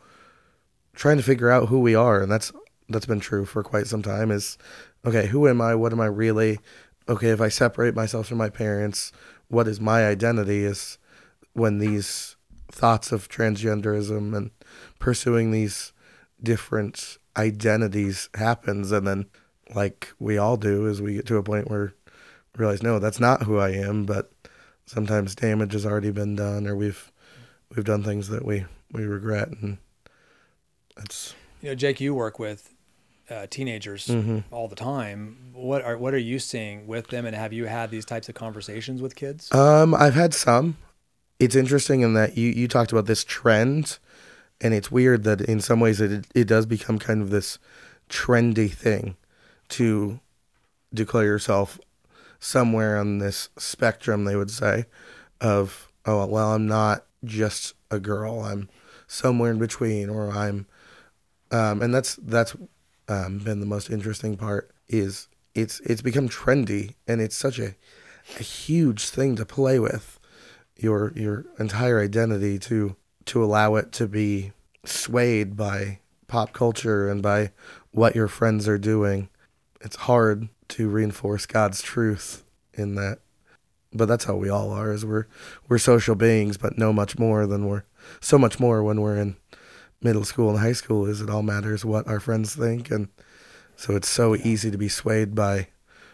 trying 0.93 1.17
to 1.17 1.23
figure 1.23 1.49
out 1.49 1.67
who 1.67 1.79
we 1.79 1.93
are, 1.93 2.21
and 2.21 2.31
that's 2.31 2.53
that's 2.87 3.05
been 3.05 3.19
true 3.19 3.45
for 3.45 3.63
quite 3.63 3.87
some 3.87 4.01
time. 4.01 4.31
Is 4.31 4.57
okay, 5.05 5.27
who 5.27 5.45
am 5.47 5.59
I? 5.59 5.75
What 5.75 5.91
am 5.91 5.99
I 5.99 6.05
really? 6.05 6.59
Okay, 7.09 7.29
if 7.29 7.41
I 7.41 7.49
separate 7.49 7.95
myself 7.95 8.27
from 8.27 8.37
my 8.37 8.49
parents, 8.49 9.11
what 9.49 9.67
is 9.67 9.81
my 9.81 10.07
identity 10.07 10.63
is 10.63 10.97
when 11.53 11.79
these 11.79 12.35
thoughts 12.71 13.11
of 13.11 13.27
transgenderism 13.27 14.35
and 14.35 14.51
pursuing 14.99 15.51
these 15.51 15.91
different 16.41 17.17
identities 17.35 18.29
happens 18.35 18.91
and 18.91 19.05
then 19.05 19.25
like 19.75 20.13
we 20.19 20.37
all 20.37 20.57
do 20.57 20.87
is 20.87 21.01
we 21.01 21.15
get 21.15 21.25
to 21.25 21.37
a 21.37 21.43
point 21.43 21.69
where 21.69 21.93
we 22.55 22.61
realize 22.61 22.81
no 22.81 22.99
that's 22.99 23.19
not 23.19 23.43
who 23.43 23.57
i 23.57 23.69
am 23.69 24.05
but 24.05 24.31
sometimes 24.85 25.35
damage 25.35 25.73
has 25.73 25.85
already 25.85 26.11
been 26.11 26.35
done 26.35 26.67
or 26.67 26.75
we've 26.75 27.11
we've 27.75 27.85
done 27.85 28.03
things 28.03 28.29
that 28.29 28.45
we 28.45 28.65
we 28.91 29.03
regret 29.03 29.49
and 29.49 29.77
that's 30.95 31.35
you 31.61 31.69
know 31.69 31.75
jake 31.75 31.99
you 31.99 32.13
work 32.13 32.39
with 32.39 32.73
uh, 33.29 33.47
teenagers 33.49 34.07
mm-hmm. 34.07 34.39
all 34.51 34.67
the 34.67 34.75
time. 34.75 35.51
What 35.53 35.83
are 35.83 35.97
what 35.97 36.13
are 36.13 36.19
you 36.19 36.39
seeing 36.39 36.87
with 36.87 37.07
them, 37.07 37.25
and 37.25 37.35
have 37.35 37.53
you 37.53 37.65
had 37.65 37.91
these 37.91 38.05
types 38.05 38.29
of 38.29 38.35
conversations 38.35 39.01
with 39.01 39.15
kids? 39.15 39.53
Um, 39.53 39.93
I've 39.93 40.15
had 40.15 40.33
some. 40.33 40.77
It's 41.39 41.55
interesting 41.55 42.01
in 42.01 42.13
that 42.15 42.37
you 42.37 42.49
you 42.49 42.67
talked 42.67 42.91
about 42.91 43.05
this 43.05 43.23
trend, 43.23 43.99
and 44.61 44.73
it's 44.73 44.91
weird 44.91 45.23
that 45.23 45.41
in 45.41 45.59
some 45.59 45.79
ways 45.79 46.01
it 46.01 46.27
it 46.33 46.45
does 46.45 46.65
become 46.65 46.99
kind 46.99 47.21
of 47.21 47.29
this 47.29 47.59
trendy 48.09 48.71
thing 48.71 49.15
to 49.69 50.19
declare 50.93 51.25
yourself 51.25 51.79
somewhere 52.39 52.97
on 52.97 53.19
this 53.19 53.49
spectrum. 53.57 54.25
They 54.25 54.35
would 54.35 54.51
say 54.51 54.85
of 55.39 55.91
oh 56.05 56.25
well, 56.25 56.53
I'm 56.53 56.67
not 56.67 57.05
just 57.23 57.75
a 57.91 57.99
girl. 57.99 58.41
I'm 58.41 58.69
somewhere 59.07 59.51
in 59.51 59.59
between, 59.59 60.09
or 60.09 60.31
I'm 60.31 60.65
um, 61.51 61.81
and 61.81 61.93
that's 61.93 62.15
that's 62.15 62.55
um, 63.09 63.39
been 63.39 63.59
the 63.59 63.65
most 63.65 63.89
interesting 63.89 64.37
part 64.37 64.71
is 64.87 65.27
it's 65.55 65.79
it's 65.81 66.01
become 66.01 66.29
trendy 66.29 66.95
and 67.07 67.21
it's 67.21 67.35
such 67.35 67.59
a, 67.59 67.75
a 68.39 68.43
huge 68.43 69.09
thing 69.09 69.35
to 69.35 69.45
play 69.45 69.79
with 69.79 70.19
your 70.77 71.11
your 71.15 71.45
entire 71.59 72.01
identity 72.01 72.59
to 72.59 72.95
to 73.25 73.43
allow 73.43 73.75
it 73.75 73.91
to 73.93 74.07
be 74.07 74.51
swayed 74.85 75.55
by 75.55 75.99
pop 76.27 76.53
culture 76.53 77.09
and 77.09 77.21
by 77.21 77.51
what 77.91 78.15
your 78.15 78.27
friends 78.27 78.67
are 78.67 78.77
doing. 78.77 79.29
It's 79.81 79.95
hard 79.95 80.49
to 80.69 80.89
reinforce 80.89 81.45
God's 81.45 81.81
truth 81.81 82.43
in 82.73 82.95
that. 82.95 83.19
But 83.91 84.05
that's 84.05 84.25
how 84.25 84.35
we 84.35 84.49
all 84.49 84.71
are 84.71 84.91
is 84.91 85.03
we're 85.03 85.25
we're 85.67 85.79
social 85.79 86.13
beings 86.13 86.57
but 86.57 86.77
know 86.77 86.93
much 86.93 87.17
more 87.17 87.47
than 87.47 87.67
we're 87.67 87.83
so 88.21 88.37
much 88.37 88.59
more 88.59 88.83
when 88.83 89.01
we're 89.01 89.17
in 89.17 89.35
middle 90.01 90.23
school 90.23 90.49
and 90.49 90.59
high 90.59 90.73
school 90.73 91.05
is 91.05 91.21
it 91.21 91.29
all 91.29 91.43
matters 91.43 91.83
what 91.83 92.07
our 92.07 92.19
friends 92.19 92.55
think. 92.55 92.89
And 92.89 93.09
so 93.75 93.95
it's 93.95 94.09
so 94.09 94.35
easy 94.35 94.71
to 94.71 94.77
be 94.77 94.89
swayed 94.89 95.35
by 95.35 95.67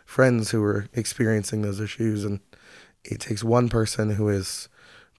friends 0.05 0.51
who 0.51 0.63
are 0.63 0.87
experiencing 0.93 1.61
those 1.61 1.79
issues. 1.79 2.23
And 2.23 2.39
it 3.03 3.19
takes 3.19 3.43
one 3.43 3.69
person 3.69 4.11
who 4.11 4.29
is 4.29 4.69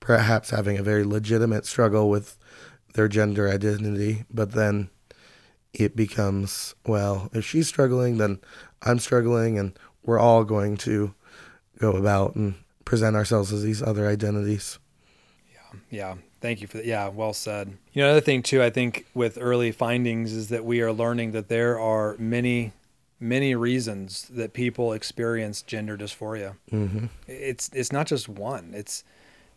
perhaps 0.01 0.51
having 0.51 0.79
a 0.79 0.83
very 0.83 1.05
legitimate 1.05 1.67
struggle 1.67 2.09
with 2.11 2.37
their 2.95 3.09
gender 3.09 3.49
identity 3.49 4.25
but 4.31 4.53
then 4.53 4.89
it 5.75 5.95
becomes 5.95 6.75
well 6.87 7.29
if 7.35 7.45
she's 7.45 7.69
struggling 7.69 8.17
then 8.17 8.39
i'm 8.83 8.99
struggling 8.99 9.59
and 9.59 9.79
we're 10.07 10.19
all 10.19 10.45
going 10.45 10.77
to 10.79 11.15
go 11.79 11.93
about 11.93 12.37
and 12.37 12.55
present 12.85 13.17
ourselves 13.17 13.53
as 13.53 13.63
these 13.63 13.83
other 13.83 14.09
identities. 14.09 14.79
Yeah 15.53 15.81
yeah 15.91 16.15
Thank 16.47 16.61
you 16.61 16.69
for 16.69 16.77
that. 16.77 16.87
Yeah, 16.87 17.09
well 17.09 17.33
said. 17.33 17.77
You 17.93 18.03
know, 18.03 18.07
another 18.07 18.21
thing 18.21 18.41
too, 18.41 18.63
I 18.63 18.71
think 18.71 19.05
with 19.15 19.37
early 19.41 19.73
findings 19.73 20.33
is 20.33 20.49
that 20.51 20.65
we 20.65 20.81
are 20.81 20.93
learning 20.93 21.33
that 21.33 21.49
there 21.49 21.77
are 21.81 22.15
many, 22.21 22.71
many 23.19 23.57
reasons 23.57 24.29
that 24.29 24.53
people 24.53 24.93
experience 24.93 25.61
gender 25.61 25.97
dysphoria. 25.97 26.55
Mm-hmm. 26.71 27.07
It's 27.27 27.69
it's 27.73 27.91
not 27.91 28.07
just 28.07 28.29
one. 28.29 28.75
It's 28.77 29.03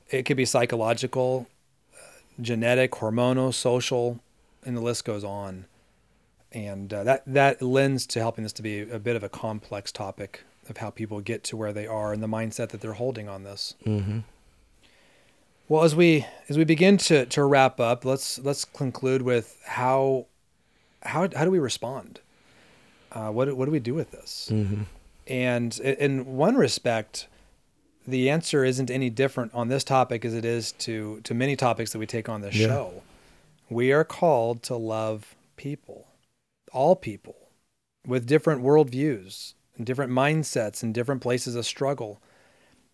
it 0.09 0.23
could 0.23 0.35
be 0.35 0.45
psychological, 0.45 1.45
uh, 1.93 1.97
genetic, 2.41 2.93
hormonal, 2.93 3.53
social, 3.53 4.19
and 4.65 4.75
the 4.75 4.81
list 4.81 5.05
goes 5.05 5.23
on. 5.23 5.65
And 6.51 6.91
uh, 6.91 7.03
that 7.03 7.21
that 7.27 7.61
lends 7.61 8.07
to 8.07 8.19
helping 8.19 8.41
this 8.41 8.53
to 8.53 8.63
be 8.63 8.81
a 8.81 8.97
bit 8.97 9.15
of 9.15 9.21
a 9.21 9.29
complex 9.29 9.91
topic 9.91 10.43
of 10.67 10.77
how 10.77 10.89
people 10.89 11.21
get 11.21 11.43
to 11.43 11.55
where 11.55 11.71
they 11.71 11.85
are 11.85 12.13
and 12.13 12.23
the 12.23 12.27
mindset 12.27 12.69
that 12.69 12.81
they're 12.81 12.93
holding 12.93 13.29
on 13.29 13.43
this. 13.43 13.75
Mm-hmm. 13.85 14.21
Well, 15.69 15.83
as 15.83 15.95
we 15.95 16.25
as 16.49 16.57
we 16.57 16.63
begin 16.63 16.97
to 16.97 17.27
to 17.27 17.43
wrap 17.43 17.79
up, 17.79 18.03
let's 18.03 18.39
let's 18.39 18.65
conclude 18.65 19.21
with 19.21 19.61
how 19.65 20.25
how 21.03 21.29
how 21.33 21.45
do 21.45 21.51
we 21.51 21.59
respond? 21.59 22.19
Uh, 23.11 23.29
what 23.29 23.55
what 23.55 23.65
do 23.65 23.71
we 23.71 23.79
do 23.79 23.93
with 23.93 24.09
this? 24.09 24.49
Mm-hmm. 24.51 24.83
And 25.27 25.79
in 25.79 26.25
one 26.35 26.55
respect, 26.55 27.27
the 28.07 28.31
answer 28.31 28.65
isn't 28.65 28.89
any 28.89 29.11
different 29.11 29.53
on 29.53 29.67
this 29.67 29.83
topic 29.83 30.25
as 30.25 30.33
it 30.33 30.43
is 30.43 30.71
to 30.73 31.21
to 31.23 31.35
many 31.35 31.55
topics 31.55 31.91
that 31.91 31.99
we 31.99 32.07
take 32.07 32.27
on 32.27 32.41
this 32.41 32.55
yeah. 32.55 32.67
show. 32.67 33.03
We 33.69 33.91
are 33.91 34.03
called 34.03 34.63
to 34.63 34.75
love 34.75 35.35
people, 35.55 36.07
all 36.73 36.95
people, 36.95 37.35
with 38.07 38.25
different 38.25 38.63
worldviews 38.63 39.53
and 39.77 39.85
different 39.85 40.11
mindsets 40.11 40.81
and 40.81 40.95
different 40.95 41.21
places 41.21 41.55
of 41.55 41.67
struggle. 41.67 42.19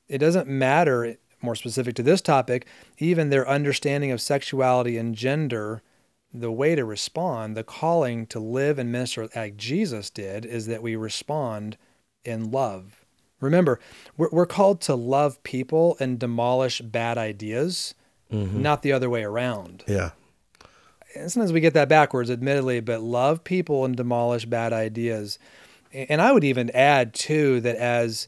It 0.10 0.18
doesn't 0.18 0.50
matter 0.50 1.16
more 1.46 1.56
specific 1.56 1.96
to 1.96 2.04
this 2.04 2.22
topic, 2.22 2.66
even 2.98 3.30
their 3.30 3.48
understanding 3.48 4.12
of 4.12 4.20
sexuality 4.20 4.98
and 4.98 5.16
gender, 5.16 5.82
the 6.34 6.52
way 6.52 6.76
to 6.76 6.84
respond, 6.84 7.56
the 7.56 7.64
calling 7.64 8.26
to 8.28 8.40
live 8.40 8.78
and 8.78 8.92
minister 8.92 9.30
like 9.36 9.56
Jesus 9.56 10.10
did, 10.10 10.46
is 10.46 10.66
that 10.68 10.84
we 10.84 10.96
respond 10.96 11.78
in 12.26 12.52
love. 12.52 13.06
Remember, 13.40 13.80
we're, 14.18 14.30
we're 14.32 14.46
called 14.46 14.82
to 14.82 14.96
love 14.96 15.42
people 15.44 15.96
and 16.00 16.20
demolish 16.20 16.82
bad 16.82 17.18
ideas, 17.18 17.94
mm-hmm. 18.32 18.62
not 18.62 18.82
the 18.82 18.92
other 18.92 19.10
way 19.10 19.24
around. 19.24 19.84
Yeah. 19.88 20.12
And 21.16 21.32
sometimes 21.32 21.54
we 21.54 21.62
get 21.62 21.74
that 21.76 21.88
backwards, 21.88 22.30
admittedly, 22.30 22.82
but 22.82 23.02
love 23.02 23.44
people 23.44 23.86
and 23.86 23.96
demolish 23.96 24.46
bad 24.46 24.74
ideas. 24.74 25.40
And 25.94 26.22
I 26.22 26.34
would 26.34 26.44
even 26.44 26.70
add, 26.72 27.14
too, 27.14 27.62
that 27.62 27.78
as 27.78 28.28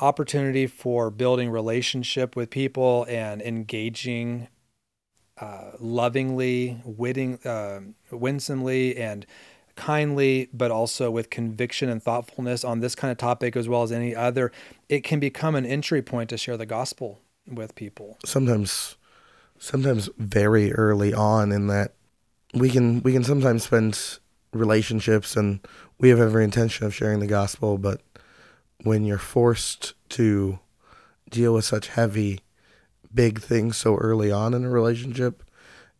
opportunity 0.00 0.66
for 0.66 1.10
building 1.10 1.50
relationship 1.50 2.36
with 2.36 2.50
people 2.50 3.06
and 3.08 3.42
engaging 3.42 4.48
uh, 5.40 5.72
lovingly, 5.78 6.80
witting, 6.84 7.38
uh, 7.44 7.80
winsomely, 8.10 8.96
and 8.96 9.26
kindly, 9.76 10.48
but 10.52 10.70
also 10.70 11.10
with 11.10 11.30
conviction 11.30 11.88
and 11.88 12.02
thoughtfulness 12.02 12.64
on 12.64 12.80
this 12.80 12.94
kind 12.94 13.12
of 13.12 13.18
topic 13.18 13.56
as 13.56 13.68
well 13.68 13.82
as 13.82 13.92
any 13.92 14.14
other, 14.14 14.50
it 14.88 15.04
can 15.04 15.20
become 15.20 15.54
an 15.54 15.64
entry 15.64 16.02
point 16.02 16.30
to 16.30 16.36
share 16.36 16.56
the 16.56 16.66
gospel 16.66 17.20
with 17.46 17.74
people. 17.74 18.18
Sometimes 18.24 18.96
sometimes 19.60 20.08
very 20.18 20.72
early 20.72 21.12
on 21.12 21.50
in 21.50 21.66
that 21.68 21.92
we 22.54 22.70
can 22.70 23.02
we 23.02 23.12
can 23.12 23.24
sometimes 23.24 23.64
spend 23.64 24.18
relationships 24.52 25.36
and 25.36 25.60
we 25.98 26.08
have 26.08 26.20
every 26.20 26.44
intention 26.44 26.86
of 26.86 26.94
sharing 26.94 27.20
the 27.20 27.26
gospel, 27.26 27.76
but 27.78 28.00
when 28.82 29.04
you're 29.04 29.18
forced 29.18 29.94
to 30.10 30.58
deal 31.30 31.54
with 31.54 31.64
such 31.64 31.88
heavy 31.88 32.40
big 33.12 33.40
things 33.40 33.76
so 33.76 33.96
early 33.96 34.30
on 34.30 34.54
in 34.54 34.64
a 34.64 34.70
relationship, 34.70 35.42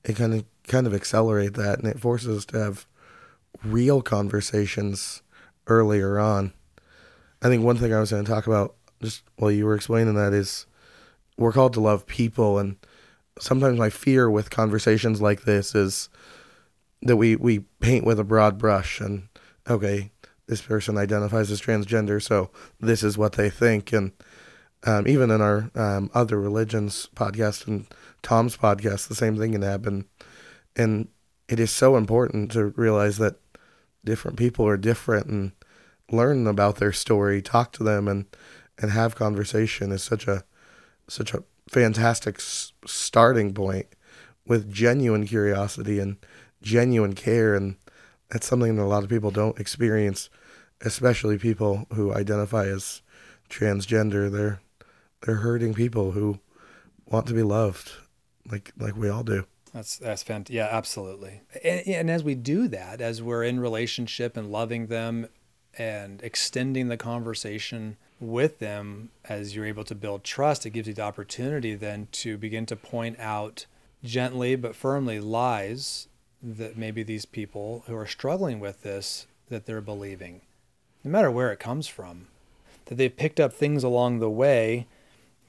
it 0.05 0.17
kind 0.17 0.35
of 0.35 0.45
kind 0.67 0.87
of 0.87 0.95
accelerate 0.95 1.55
that 1.55 1.79
and 1.79 1.89
it 1.89 1.99
forces 1.99 2.39
us 2.39 2.45
to 2.45 2.59
have 2.59 2.87
real 3.65 4.03
conversations 4.03 5.23
earlier 5.67 6.19
on. 6.19 6.53
I 7.43 7.49
think 7.49 7.65
one 7.65 7.77
thing 7.77 7.93
I 7.93 8.01
was 8.01 8.11
going 8.11 8.25
to 8.25 8.31
talk 8.31 8.47
about 8.47 8.75
just 9.03 9.23
while 9.37 9.51
you 9.51 9.65
were 9.65 9.75
explaining 9.75 10.15
that 10.15 10.33
is 10.33 10.67
we're 11.37 11.53
called 11.53 11.73
to 11.75 11.81
love 11.81 12.07
people 12.07 12.59
and 12.59 12.77
sometimes 13.39 13.79
my 13.79 13.91
fear 13.91 14.29
with 14.31 14.51
conversations 14.51 15.21
like 15.21 15.43
this 15.43 15.75
is 15.75 16.09
that 17.03 17.17
we 17.17 17.37
we 17.37 17.61
paint 17.81 18.05
with 18.05 18.19
a 18.19 18.25
broad 18.25 18.59
brush 18.59 19.01
and 19.01 19.29
okay 19.69 20.11
this 20.49 20.63
person 20.63 20.97
identifies 20.99 21.51
as 21.51 21.61
transgender 21.61 22.23
so 22.23 22.51
this 22.81 23.03
is 23.03 23.19
what 23.19 23.35
they 23.35 23.51
think. 23.51 23.93
And 23.93 24.13
um, 24.85 25.07
even 25.07 25.31
in 25.31 25.41
our 25.41 25.71
um, 25.75 26.11
other 26.15 26.41
religions 26.41 27.09
podcast 27.15 27.67
and 27.67 27.87
tom's 28.23 28.57
podcast 28.57 29.09
the 29.09 29.15
same 29.15 29.37
thing 29.37 29.53
can 29.53 29.63
happen. 29.63 30.07
And 30.77 31.09
it 31.49 31.61
is 31.61 31.71
so 31.71 31.97
important 31.97 32.51
to 32.53 32.67
realize 32.67 33.19
that 33.19 33.37
different 34.05 34.37
people 34.37 34.67
are 34.67 34.77
different 34.77 35.27
and 35.27 35.53
learn 36.11 36.47
about 36.47 36.77
their 36.77 36.93
story 36.93 37.43
talk 37.43 37.73
to 37.73 37.85
them 37.85 38.09
and 38.09 38.27
and 38.79 38.93
have 38.93 39.15
conversation 39.15 39.93
is 39.93 40.03
such 40.03 40.27
a 40.27 40.45
such 41.09 41.35
a 41.35 41.43
fantastic 41.69 42.37
s- 42.37 42.73
starting 42.87 43.53
point 43.53 43.87
with 44.47 44.73
genuine 44.73 45.27
curiosity 45.27 45.99
and 45.99 46.17
genuine 46.63 47.15
care. 47.15 47.55
And 47.55 47.77
that's 48.31 48.47
something 48.47 48.77
that 48.77 48.83
a 48.83 48.85
lot 48.85 49.03
of 49.03 49.11
people 49.11 49.31
don't 49.31 49.59
experience 49.61 50.31
especially 50.83 51.39
people 51.39 51.87
who 51.93 52.13
identify 52.15 52.67
as 52.67 53.03
transgender 53.51 54.31
they're 54.31 54.61
they're 55.23 55.37
hurting 55.37 55.75
people 55.75 56.13
who 56.13 56.39
want 57.07 57.27
to 57.27 57.35
be 57.35 57.43
loved 57.43 57.93
like 58.51 58.73
like 58.79 58.97
we 58.97 59.09
all 59.09 59.23
do 59.23 59.45
That's 59.73 59.99
that's 59.99 60.23
fantastic. 60.23 60.55
Yeah, 60.55 60.69
absolutely. 60.71 61.43
And, 61.63 61.87
and 61.87 62.11
as 62.11 62.23
we 62.25 62.35
do 62.35 62.69
that, 62.69 63.01
as 63.01 63.23
we're 63.23 63.45
in 63.45 63.61
relationship 63.61 64.37
and 64.37 64.51
loving 64.51 64.87
them, 64.87 65.29
and 65.79 66.23
extending 66.23 66.89
the 66.89 66.97
conversation 66.97 67.97
with 68.21 68.59
them, 68.59 69.11
as 69.29 69.55
you're 69.55 69.65
able 69.67 69.85
to 69.85 69.95
build 69.95 70.25
trust, 70.25 70.67
it 70.67 70.71
gives 70.71 70.89
you 70.89 70.95
the 70.95 71.03
opportunity 71.03 71.75
then 71.75 72.09
to 72.11 72.37
begin 72.37 72.67
to 72.67 72.77
point 72.77 73.19
out 73.21 73.67
gently 74.03 74.57
but 74.57 74.75
firmly 74.75 75.21
lies 75.21 76.09
that 76.43 76.77
maybe 76.77 77.03
these 77.03 77.25
people 77.25 77.85
who 77.87 77.97
are 77.97 78.07
struggling 78.07 78.61
with 78.61 78.83
this 78.83 79.27
that 79.49 79.67
they're 79.67 79.81
believing, 79.81 80.41
no 81.05 81.11
matter 81.11 81.31
where 81.31 81.53
it 81.53 81.59
comes 81.59 81.87
from, 81.87 82.29
that 82.87 82.97
they've 82.97 83.17
picked 83.17 83.41
up 83.41 83.53
things 83.53 83.85
along 83.85 84.19
the 84.19 84.31
way, 84.31 84.87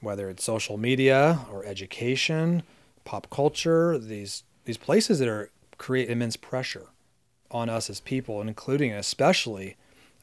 whether 0.00 0.28
it's 0.28 0.44
social 0.44 0.76
media 0.76 1.40
or 1.50 1.64
education 1.64 2.62
pop 3.04 3.28
culture, 3.30 3.98
these 3.98 4.44
these 4.64 4.76
places 4.76 5.18
that 5.18 5.28
are 5.28 5.50
create 5.78 6.10
immense 6.10 6.36
pressure 6.36 6.86
on 7.50 7.68
us 7.68 7.90
as 7.90 8.00
people, 8.00 8.40
and 8.40 8.48
including 8.48 8.92
especially 8.92 9.76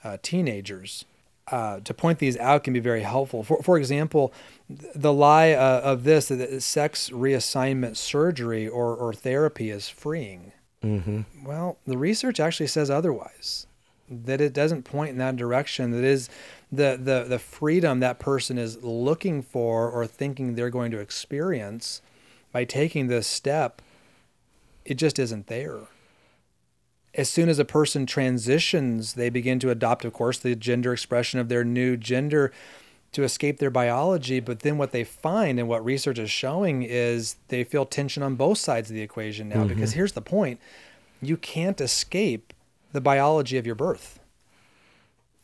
uh, 0.04 0.18
teenagers. 0.22 1.06
Uh, 1.50 1.80
to 1.80 1.94
point 1.94 2.20
these 2.20 2.38
out 2.38 2.66
can 2.66 2.74
be 2.74 2.80
very 2.80 3.04
helpful. 3.04 3.44
For 3.44 3.62
for 3.64 3.78
example, 3.78 4.34
the 4.70 5.14
lie 5.14 5.52
uh, 5.52 5.82
of 5.82 6.04
this 6.04 6.28
that 6.28 6.62
sex 6.62 7.10
reassignment 7.10 7.98
surgery 7.98 8.68
or 8.68 8.96
or 8.96 9.14
therapy 9.14 9.70
is 9.70 9.90
freeing. 9.90 10.52
mm-hmm. 10.84 11.22
Well, 11.46 11.78
the 11.86 11.98
research 11.98 12.40
actually 12.40 12.68
says 12.68 12.90
otherwise. 12.90 13.67
That 14.10 14.40
it 14.40 14.54
doesn't 14.54 14.84
point 14.84 15.12
in 15.12 15.18
that 15.18 15.36
direction. 15.36 15.92
That 15.92 16.04
is 16.04 16.30
the, 16.72 16.98
the, 17.02 17.26
the 17.28 17.40
freedom 17.40 18.00
that 18.00 18.20
person 18.20 18.58
is 18.58 18.84
looking 18.84 19.42
for 19.42 19.90
or 19.90 20.08
thinking 20.08 20.56
they're 20.56 20.70
going 20.70 20.92
to 20.92 21.00
experience 21.00 22.02
by 22.52 22.64
taking 22.64 23.08
this 23.08 23.28
step, 23.28 23.82
it 24.86 24.96
just 24.96 25.20
isn't 25.20 25.48
there. 25.48 25.82
As 27.14 27.30
soon 27.30 27.50
as 27.50 27.60
a 27.60 27.66
person 27.66 28.06
transitions, 28.06 29.14
they 29.14 29.30
begin 29.30 29.60
to 29.60 29.70
adopt, 29.70 30.06
of 30.06 30.14
course, 30.14 30.40
the 30.40 30.56
gender 30.56 30.94
expression 30.94 31.40
of 31.40 31.50
their 31.50 31.64
new 31.64 31.98
gender 31.98 32.52
to 33.12 33.24
escape 33.24 33.60
their 33.60 33.70
biology. 33.70 34.40
But 34.40 34.62
then 34.62 34.78
what 34.78 34.92
they 34.92 35.04
find 35.04 35.60
and 35.60 35.68
what 35.68 35.84
research 35.84 36.20
is 36.20 36.30
showing 36.30 36.84
is 36.84 37.36
they 37.48 37.64
feel 37.64 37.86
tension 37.86 38.24
on 38.24 38.36
both 38.36 38.58
sides 38.58 38.90
of 38.90 38.96
the 38.96 39.02
equation 39.02 39.50
now. 39.50 39.58
Mm-hmm. 39.58 39.70
Because 39.70 39.94
here's 39.94 40.14
the 40.14 40.22
point 40.22 40.60
you 41.22 41.38
can't 41.38 41.82
escape 41.82 42.54
the 42.92 43.02
biology 43.02 43.58
of 43.58 43.66
your 43.66 43.76
birth. 43.76 44.20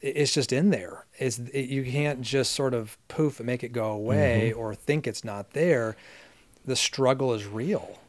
It's 0.01 0.33
just 0.33 0.51
in 0.51 0.69
there. 0.69 1.05
It's, 1.17 1.39
it, 1.39 1.69
you 1.69 1.83
can't 1.85 2.21
just 2.21 2.51
sort 2.53 2.73
of 2.73 2.97
poof 3.07 3.39
and 3.39 3.47
make 3.47 3.63
it 3.63 3.69
go 3.69 3.91
away 3.91 4.51
or 4.51 4.75
think 4.75 5.07
it's 5.07 5.23
not 5.23 5.51
there. 5.51 5.95
The 6.65 6.75
struggle 6.75 7.33
is 7.33 7.45
real. 7.45 7.99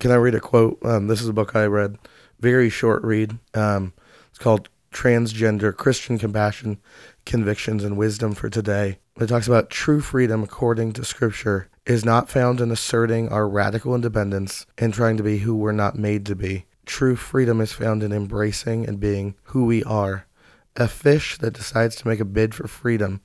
Can 0.00 0.10
I 0.10 0.16
read 0.16 0.34
a 0.34 0.40
quote? 0.40 0.78
Um, 0.84 1.08
this 1.08 1.20
is 1.20 1.28
a 1.28 1.32
book 1.32 1.54
I 1.54 1.64
read, 1.66 1.98
very 2.40 2.70
short 2.70 3.02
read. 3.02 3.38
Um, 3.54 3.92
it's 4.30 4.38
called 4.38 4.68
Transgender 4.92 5.76
Christian 5.76 6.18
Compassion, 6.18 6.78
Convictions, 7.24 7.84
and 7.84 7.96
Wisdom 7.96 8.34
for 8.34 8.48
Today. 8.48 8.98
It 9.20 9.26
talks 9.26 9.46
about 9.46 9.70
true 9.70 10.00
freedom 10.00 10.42
according 10.42 10.92
to 10.94 11.04
Scripture 11.04 11.68
is 11.86 12.04
not 12.04 12.28
found 12.28 12.60
in 12.60 12.70
asserting 12.70 13.28
our 13.28 13.48
radical 13.48 13.94
independence 13.94 14.66
and 14.76 14.92
trying 14.92 15.16
to 15.16 15.22
be 15.22 15.38
who 15.38 15.54
we're 15.54 15.72
not 15.72 15.96
made 15.96 16.26
to 16.26 16.34
be. 16.34 16.66
True 16.86 17.16
freedom 17.16 17.60
is 17.60 17.72
found 17.72 18.02
in 18.02 18.12
embracing 18.12 18.86
and 18.86 19.00
being 19.00 19.34
who 19.44 19.66
we 19.66 19.82
are. 19.84 20.26
A 20.76 20.88
fish 20.88 21.36
that 21.38 21.54
decides 21.54 21.96
to 21.96 22.08
make 22.08 22.20
a 22.20 22.24
bid 22.24 22.54
for 22.54 22.68
freedom 22.68 23.20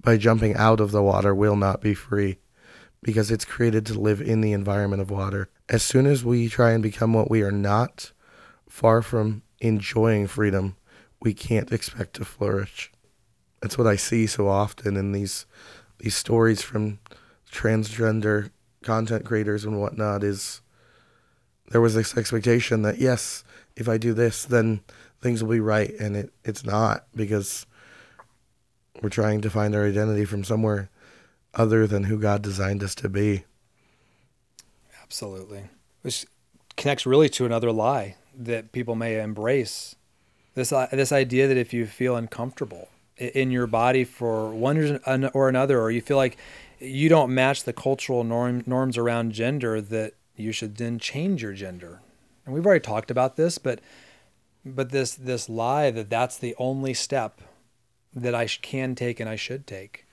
by 0.00 0.16
jumping 0.16 0.56
out 0.56 0.80
of 0.80 0.90
the 0.90 1.02
water 1.02 1.34
will 1.34 1.56
not 1.56 1.80
be 1.80 1.94
free 1.94 2.38
because 3.02 3.30
it's 3.30 3.44
created 3.44 3.84
to 3.86 4.00
live 4.00 4.20
in 4.20 4.40
the 4.40 4.52
environment 4.52 5.02
of 5.02 5.10
water. 5.10 5.50
As 5.68 5.82
soon 5.82 6.06
as 6.06 6.24
we 6.24 6.48
try 6.48 6.72
and 6.72 6.82
become 6.82 7.12
what 7.12 7.30
we 7.30 7.42
are 7.42 7.52
not, 7.52 8.12
far 8.68 9.02
from 9.02 9.42
enjoying 9.60 10.26
freedom, 10.26 10.76
we 11.20 11.34
can't 11.34 11.70
expect 11.70 12.14
to 12.14 12.24
flourish. 12.24 12.90
That's 13.60 13.76
what 13.76 13.86
I 13.86 13.96
see 13.96 14.26
so 14.26 14.48
often 14.48 14.96
in 14.96 15.12
these 15.12 15.46
these 15.98 16.16
stories 16.16 16.62
from 16.62 16.98
transgender 17.52 18.50
content 18.82 19.24
creators 19.24 19.64
and 19.64 19.80
whatnot 19.80 20.24
is 20.24 20.61
there 21.70 21.80
was 21.80 21.94
this 21.94 22.16
expectation 22.16 22.82
that 22.82 22.98
yes, 22.98 23.44
if 23.76 23.88
I 23.88 23.98
do 23.98 24.14
this 24.14 24.44
then 24.44 24.80
things 25.20 25.42
will 25.42 25.50
be 25.50 25.60
right 25.60 25.92
and 25.98 26.16
it, 26.16 26.32
it's 26.44 26.64
not 26.64 27.06
because 27.14 27.66
we're 29.02 29.08
trying 29.08 29.40
to 29.40 29.50
find 29.50 29.74
our 29.74 29.86
identity 29.86 30.24
from 30.24 30.44
somewhere 30.44 30.90
other 31.54 31.86
than 31.86 32.04
who 32.04 32.18
God 32.18 32.42
designed 32.42 32.82
us 32.82 32.94
to 32.96 33.08
be. 33.08 33.44
Absolutely. 35.02 35.64
Which 36.02 36.26
connects 36.76 37.04
really 37.06 37.28
to 37.30 37.44
another 37.44 37.72
lie 37.72 38.16
that 38.36 38.72
people 38.72 38.94
may 38.94 39.20
embrace. 39.20 39.94
This 40.54 40.72
uh, 40.72 40.88
this 40.90 41.12
idea 41.12 41.48
that 41.48 41.56
if 41.56 41.72
you 41.72 41.86
feel 41.86 42.16
uncomfortable 42.16 42.88
in 43.16 43.50
your 43.50 43.66
body 43.66 44.04
for 44.04 44.50
one 44.50 44.78
reason 44.78 45.30
or 45.34 45.48
another, 45.48 45.80
or 45.80 45.90
you 45.90 46.00
feel 46.00 46.16
like 46.16 46.36
you 46.78 47.08
don't 47.08 47.34
match 47.34 47.64
the 47.64 47.72
cultural 47.72 48.24
norm, 48.24 48.62
norms 48.66 48.98
around 48.98 49.32
gender, 49.32 49.80
that 49.80 50.14
you 50.36 50.52
should 50.52 50.76
then 50.76 50.98
change 50.98 51.42
your 51.42 51.52
gender. 51.52 52.00
And 52.44 52.54
we've 52.54 52.66
already 52.66 52.80
talked 52.80 53.10
about 53.10 53.36
this, 53.36 53.58
but 53.58 53.80
but 54.64 54.90
this 54.90 55.14
this 55.14 55.48
lie 55.48 55.90
that 55.90 56.10
that's 56.10 56.38
the 56.38 56.54
only 56.58 56.94
step 56.94 57.40
that 58.14 58.34
I 58.34 58.46
can 58.46 58.94
take 58.94 59.20
and 59.20 59.28
I 59.28 59.36
should 59.36 59.66
take, 59.66 60.06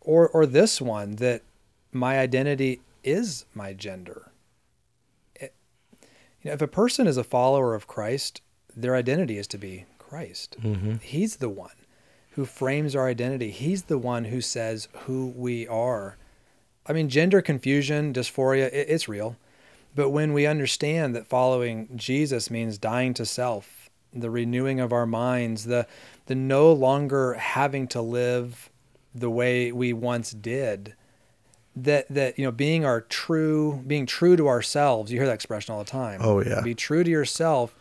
or 0.00 0.28
or 0.28 0.46
this 0.46 0.80
one 0.80 1.16
that 1.16 1.42
my 1.92 2.18
identity 2.18 2.80
is 3.04 3.44
my 3.54 3.72
gender. 3.72 4.30
It- 5.36 5.54
you 6.42 6.50
know, 6.50 6.54
if 6.54 6.62
a 6.62 6.68
person 6.68 7.06
is 7.06 7.16
a 7.16 7.24
follower 7.24 7.74
of 7.74 7.86
Christ, 7.86 8.42
their 8.76 8.94
identity 8.94 9.38
is 9.38 9.46
to 9.48 9.58
be 9.58 9.86
Christ. 9.98 10.56
Mm-hmm. 10.62 10.96
He's 11.02 11.36
the 11.36 11.48
one 11.48 11.72
who 12.30 12.44
frames 12.44 12.94
our 12.94 13.08
identity. 13.08 13.50
He's 13.50 13.84
the 13.84 13.98
one 13.98 14.24
who 14.26 14.40
says 14.40 14.88
who 15.06 15.32
we 15.36 15.66
are. 15.66 16.16
I 16.88 16.92
mean, 16.92 17.08
gender 17.08 17.42
confusion, 17.42 18.12
dysphoria, 18.12 18.66
it, 18.72 18.86
it's 18.88 19.08
real. 19.08 19.36
But 19.94 20.10
when 20.10 20.32
we 20.32 20.46
understand 20.46 21.14
that 21.16 21.26
following 21.26 21.88
Jesus 21.96 22.50
means 22.50 22.78
dying 22.78 23.14
to 23.14 23.26
self, 23.26 23.90
the 24.12 24.30
renewing 24.30 24.80
of 24.80 24.92
our 24.92 25.06
minds, 25.06 25.64
the 25.64 25.86
the 26.26 26.34
no 26.34 26.72
longer 26.72 27.34
having 27.34 27.88
to 27.88 28.00
live 28.02 28.70
the 29.14 29.30
way 29.30 29.72
we 29.72 29.92
once 29.92 30.30
did, 30.32 30.94
that 31.76 32.06
that 32.08 32.38
you 32.38 32.44
know 32.44 32.52
being 32.52 32.84
our 32.84 33.00
true 33.00 33.82
being 33.86 34.06
true 34.06 34.36
to 34.36 34.46
ourselves 34.48 35.10
you 35.12 35.18
hear 35.18 35.26
that 35.26 35.34
expression 35.34 35.72
all 35.74 35.78
the 35.82 35.90
time 35.90 36.20
Oh, 36.22 36.40
yeah. 36.42 36.60
be 36.60 36.74
true 36.74 37.02
to 37.04 37.10
yourself 37.10 37.74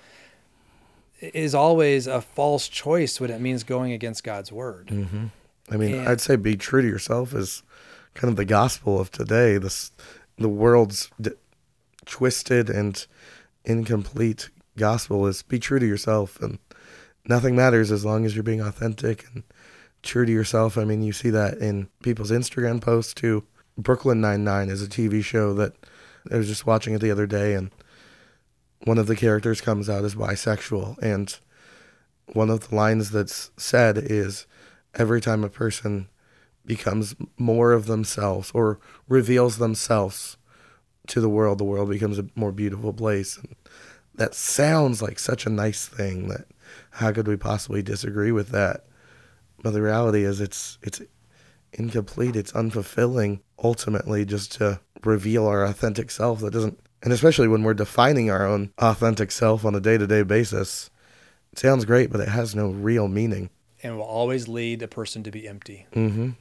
is 1.19 1.55
always 1.55 2.05
a 2.07 2.21
false 2.21 2.67
choice 2.67 3.19
when 3.19 3.31
it 3.31 3.41
means 3.41 3.63
going 3.63 3.91
against 3.91 4.23
god's 4.23 4.51
word 4.51 4.87
Mm-hmm. 4.87 5.25
I 5.71 5.75
mean, 5.77 5.95
And- 5.95 6.07
I'd 6.07 6.21
say 6.21 6.35
be 6.35 6.55
true 6.55 6.81
to 6.81 6.87
yourself 6.87 7.33
is 7.33 7.63
kind 8.17 8.31
of 8.31 8.35
the 8.35 8.45
gospel 8.45 8.99
of 8.99 9.11
today. 9.11 9.57
This 9.57 9.91
the 10.37 10.49
world's 10.49 11.09
d- 11.21 11.31
twisted 12.05 12.69
and 12.69 13.05
incomplete 13.63 14.49
gospel 14.75 15.27
is 15.27 15.43
be 15.43 15.59
true 15.59 15.79
to 15.79 15.85
yourself 15.85 16.39
and 16.41 16.59
nothing 17.27 17.55
matters 17.55 17.91
as 17.91 18.05
long 18.05 18.25
as 18.25 18.35
you're 18.35 18.43
being 18.43 18.61
authentic 18.61 19.25
and 19.33 19.43
true 20.01 20.25
to 20.25 20.31
yourself. 20.31 20.77
I 20.77 20.83
mean, 20.83 21.03
you 21.03 21.13
see 21.13 21.29
that 21.29 21.57
in 21.57 21.89
people's 22.01 22.31
Instagram 22.31 22.81
posts 22.81 23.13
too. 23.13 23.43
Brooklyn 23.77 24.19
Nine 24.19 24.43
Nine 24.43 24.69
is 24.69 24.81
a 24.81 24.87
TV 24.87 25.23
show 25.23 25.53
that 25.53 25.73
I 26.31 26.37
was 26.37 26.47
just 26.47 26.65
watching 26.65 26.95
it 26.95 27.01
the 27.01 27.11
other 27.11 27.27
day, 27.27 27.53
and 27.53 27.69
one 28.83 28.97
of 28.97 29.07
the 29.07 29.15
characters 29.15 29.61
comes 29.61 29.89
out 29.89 30.03
as 30.03 30.15
bisexual, 30.15 30.97
and 30.97 31.37
one 32.33 32.49
of 32.49 32.69
the 32.69 32.75
lines 32.75 33.11
that's 33.11 33.51
said 33.55 33.97
is 33.97 34.47
every 34.95 35.21
time 35.21 35.43
a 35.43 35.49
person 35.49 36.09
becomes 36.67 37.15
more 37.37 37.71
of 37.71 37.87
themselves 37.87 38.51
or 38.53 38.79
reveals 39.07 39.57
themselves 39.57 40.37
to 41.07 41.21
the 41.21 41.29
world, 41.29 41.57
the 41.57 41.63
world 41.63 41.89
becomes 41.89 42.19
a 42.19 42.27
more 42.35 42.51
beautiful 42.51 42.93
place. 42.93 43.37
And 43.37 43.55
that 44.15 44.35
sounds 44.35 45.01
like 45.01 45.17
such 45.17 45.45
a 45.45 45.49
nice 45.49 45.87
thing 45.87 46.27
that 46.27 46.45
how 46.91 47.11
could 47.11 47.27
we 47.27 47.37
possibly 47.37 47.81
disagree 47.81 48.31
with 48.31 48.49
that? 48.49 48.85
But 49.63 49.71
the 49.71 49.81
reality 49.81 50.23
is 50.23 50.41
it's 50.41 50.77
it's 50.83 51.01
incomplete, 51.73 52.35
it's 52.35 52.51
unfulfilling 52.51 53.39
ultimately 53.63 54.25
just 54.25 54.51
to 54.53 54.79
reveal 55.03 55.47
our 55.47 55.63
authentic 55.63 56.11
self 56.11 56.41
that 56.41 56.51
doesn't 56.51 56.79
and 57.03 57.13
especially 57.13 57.47
when 57.47 57.63
we're 57.63 57.73
defining 57.73 58.29
our 58.29 58.45
own 58.45 58.71
authentic 58.79 59.31
self 59.31 59.63
on 59.63 59.75
a 59.75 59.79
day-to-day 59.79 60.23
basis. 60.23 60.89
It 61.53 61.59
sounds 61.59 61.85
great, 61.85 62.11
but 62.11 62.19
it 62.19 62.27
has 62.27 62.55
no 62.55 62.69
real 62.69 63.07
meaning. 63.07 63.49
And 63.83 63.97
will 63.97 64.03
always 64.03 64.47
lead 64.47 64.81
a 64.81 64.87
person 64.87 65.23
to 65.23 65.31
be 65.31 65.47
empty. 65.47 65.85
Mhm. 65.93 66.35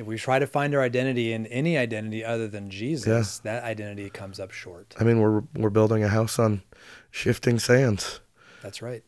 If 0.00 0.06
we 0.06 0.16
try 0.16 0.38
to 0.38 0.46
find 0.46 0.74
our 0.74 0.80
identity 0.80 1.34
in 1.34 1.44
any 1.48 1.76
identity 1.76 2.24
other 2.24 2.48
than 2.48 2.70
Jesus, 2.70 3.38
that 3.40 3.64
identity 3.64 4.08
comes 4.08 4.40
up 4.40 4.50
short. 4.50 4.94
I 4.98 5.04
mean, 5.04 5.20
we're 5.20 5.42
we're 5.54 5.68
building 5.68 6.02
a 6.02 6.08
house 6.08 6.38
on 6.38 6.62
shifting 7.10 7.58
sands 7.58 8.20
That's 8.62 8.80
right. 8.80 9.02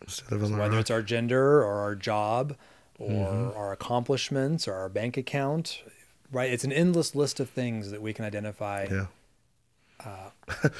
instead 0.00 0.32
of 0.32 0.40
the 0.40 0.56
Whether 0.56 0.70
rock. 0.70 0.80
it's 0.80 0.90
our 0.90 1.02
gender 1.02 1.62
or 1.62 1.74
our 1.80 1.94
job 1.94 2.56
or 2.98 3.10
Mm-hmm. 3.10 3.58
our 3.58 3.72
accomplishments 3.72 4.66
or 4.66 4.72
our 4.74 4.88
bank 4.88 5.18
account, 5.18 5.82
right? 6.30 6.50
It's 6.50 6.64
an 6.64 6.72
endless 6.72 7.14
list 7.14 7.38
of 7.38 7.50
things 7.50 7.90
that 7.90 8.00
we 8.00 8.14
can 8.14 8.24
identify 8.24 8.86
Yeah. 8.90 10.30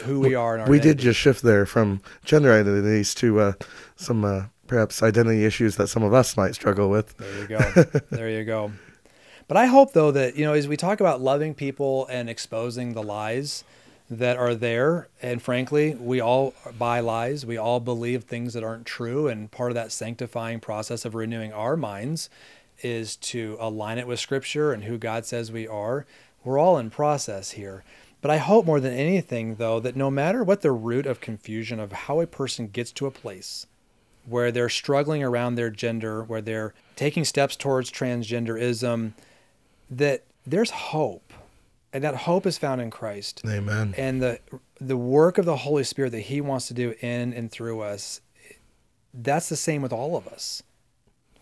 who 0.05 0.18
we 0.26 0.34
are 0.34 0.55
in 0.55 0.62
our 0.62 0.68
we 0.68 0.80
did 0.80 0.96
just 0.98 1.20
shift 1.20 1.42
there 1.42 1.66
from 1.66 2.00
gender 2.24 2.53
identities 2.53 3.14
to 3.16 3.38
uh, 3.40 3.53
some 3.96 4.24
uh, 4.24 4.44
perhaps 4.66 5.03
identity 5.03 5.44
issues 5.44 5.76
that 5.76 5.88
some 5.88 6.03
of 6.03 6.14
us 6.14 6.38
might 6.38 6.55
struggle 6.55 6.88
with. 6.88 7.14
There 7.18 7.38
you 7.40 7.46
go. 7.48 7.59
there 8.16 8.30
you 8.30 8.44
go. 8.44 8.72
But 9.49 9.57
I 9.57 9.66
hope 9.66 9.93
though 9.93 10.11
that 10.12 10.36
you 10.36 10.45
know 10.45 10.55
as 10.55 10.68
we 10.68 10.76
talk 10.76 11.01
about 11.01 11.20
loving 11.20 11.55
people 11.55 12.07
and 12.07 12.28
exposing 12.28 12.95
the 12.95 13.03
lies 13.03 13.64
that 14.11 14.36
are 14.36 14.55
there 14.55 15.09
and 15.22 15.40
frankly 15.40 15.95
we 15.95 16.20
all 16.20 16.55
buy 16.78 17.01
lies. 17.01 17.47
We 17.47 17.57
all 17.57 17.80
believe 17.80 18.24
things 18.24 18.55
that 18.55 18.64
aren't 18.64 18.86
true 18.86 19.28
and 19.28 19.51
part 19.51 19.70
of 19.70 19.74
that 19.74 19.93
sanctifying 19.93 20.61
process 20.61 21.05
of 21.05 21.14
renewing 21.14 21.53
our 21.53 21.76
minds 21.76 22.28
is 22.82 23.16
to 23.16 23.57
align 23.61 23.99
it 23.99 24.07
with 24.07 24.20
scripture 24.20 24.72
and 24.72 24.84
who 24.84 24.99
God 24.99 25.24
says 25.24 25.53
we 25.53 25.66
are. 25.66 26.07
We're 26.45 26.59
all 26.59 26.78
in 26.78 26.90
process 26.90 27.53
here. 27.53 27.84
But 28.20 28.30
I 28.30 28.38
hope 28.38 28.66
more 28.66 28.80
than 28.80 28.93
anything 28.93 29.57
though 29.57 29.80
that 29.80 29.97
no 29.97 30.11
matter 30.11 30.45
what 30.45 30.61
the 30.61 30.72
root 30.72 31.07
of 31.07 31.20
confusion 31.20 31.80
of 31.80 31.93
how 31.93 32.20
a 32.20 32.26
person 32.26 32.68
gets 32.68 32.93
to 32.93 33.07
a 33.07 33.11
place 33.11 33.66
where 34.24 34.53
they're 34.53 34.68
struggling 34.68 35.22
around 35.22 35.55
their 35.55 35.70
gender, 35.70 36.22
where 36.22 36.40
they're 36.40 36.74
taking 36.97 37.24
steps 37.24 37.57
towards 37.57 37.90
transgenderism, 37.90 39.12
that 39.97 40.24
there's 40.47 40.70
hope. 40.70 41.32
And 41.95 42.03
that 42.05 42.14
hope 42.14 42.47
is 42.47 42.57
found 42.57 42.80
in 42.80 42.90
Christ. 42.90 43.43
Amen. 43.47 43.95
And 43.99 44.22
the 44.22 44.40
the 44.80 44.97
work 44.97 45.36
of 45.36 45.45
the 45.45 45.59
Holy 45.59 45.84
Spirit 45.84 46.11
that 46.12 46.20
He 46.20 46.40
wants 46.40 46.66
to 46.68 46.74
do 46.74 46.95
in 47.01 47.34
and 47.34 47.51
through 47.51 47.82
us, 47.82 48.22
that's 49.12 49.51
the 49.51 49.57
same 49.57 49.82
with 49.82 49.93
all 49.93 50.16
of 50.16 50.26
us. 50.26 50.62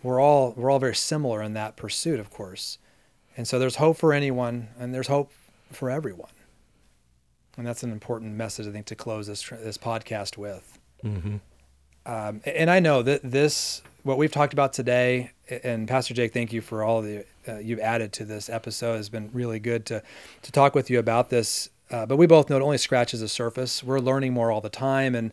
We're 0.03 0.21
all 0.21 0.53
we're 0.57 0.69
all 0.69 0.81
very 0.81 0.97
similar 0.97 1.41
in 1.41 1.55
that 1.55 1.77
pursuit, 1.77 2.19
of 2.19 2.31
course. 2.31 2.79
And 3.37 3.47
so 3.47 3.61
there's 3.61 3.77
hope 3.77 3.97
for 3.97 4.13
anyone, 4.13 4.71
and 4.77 4.93
there's 4.93 5.07
hope 5.07 5.31
for 5.71 5.89
everyone. 5.89 6.33
And 7.57 7.65
that's 7.65 7.85
an 7.85 7.93
important 7.93 8.35
message, 8.35 8.67
I 8.67 8.73
think, 8.73 8.87
to 8.87 8.97
close 8.97 9.29
this 9.29 9.49
this 9.49 9.79
podcast 9.79 10.37
with. 10.37 10.81
hmm 11.01 11.37
Um, 12.07 12.41
and 12.45 12.71
I 12.71 12.81
know 12.81 13.03
that 13.03 13.21
this, 13.23 13.83
what 14.03 14.19
we've 14.19 14.33
talked 14.33 14.53
about 14.53 14.73
today, 14.73 15.31
and 15.63 15.87
Pastor 15.87 16.13
Jake, 16.13 16.33
thank 16.33 16.53
you 16.53 16.61
for 16.61 16.83
all 16.83 17.03
the 17.03 17.25
uh, 17.49 17.59
you've 17.59 17.81
added 17.81 18.13
to 18.15 18.25
this 18.25 18.49
episode. 18.49 18.99
It's 18.99 19.09
been 19.09 19.31
really 19.33 19.59
good 19.59 19.87
to 19.87 20.03
to 20.43 20.53
talk 20.53 20.75
with 20.75 20.91
you 20.91 20.99
about 20.99 21.31
this. 21.31 21.71
Uh, 21.91 22.07
but 22.07 22.17
we 22.17 22.27
both 22.27 22.49
know 22.49 22.57
it 22.57 22.63
only 22.63 22.79
scratches 22.79 23.21
the 23.21 23.29
surface. 23.29 23.83
We're 23.83 23.99
learning 23.99 24.33
more 24.33 24.53
all 24.53 24.61
the 24.61 24.69
time, 24.69 25.15
and 25.15 25.33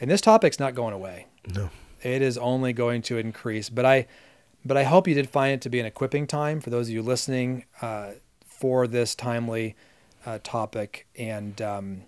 and 0.00 0.10
this 0.10 0.20
topic's 0.20 0.58
not 0.58 0.74
going 0.74 0.94
away. 0.94 1.26
No. 1.54 1.70
It 2.02 2.22
is 2.22 2.38
only 2.38 2.72
going 2.72 3.02
to 3.02 3.18
increase. 3.18 3.68
But 3.68 3.84
I, 3.84 4.06
but 4.64 4.76
I 4.76 4.84
hope 4.84 5.08
you 5.08 5.14
did 5.14 5.28
find 5.28 5.54
it 5.54 5.60
to 5.62 5.68
be 5.68 5.80
an 5.80 5.86
equipping 5.86 6.26
time 6.26 6.60
for 6.60 6.70
those 6.70 6.88
of 6.88 6.94
you 6.94 7.02
listening 7.02 7.64
uh, 7.82 8.12
for 8.46 8.86
this 8.86 9.14
timely 9.14 9.74
uh, 10.24 10.38
topic. 10.42 11.06
And 11.16 11.60
um, 11.60 12.02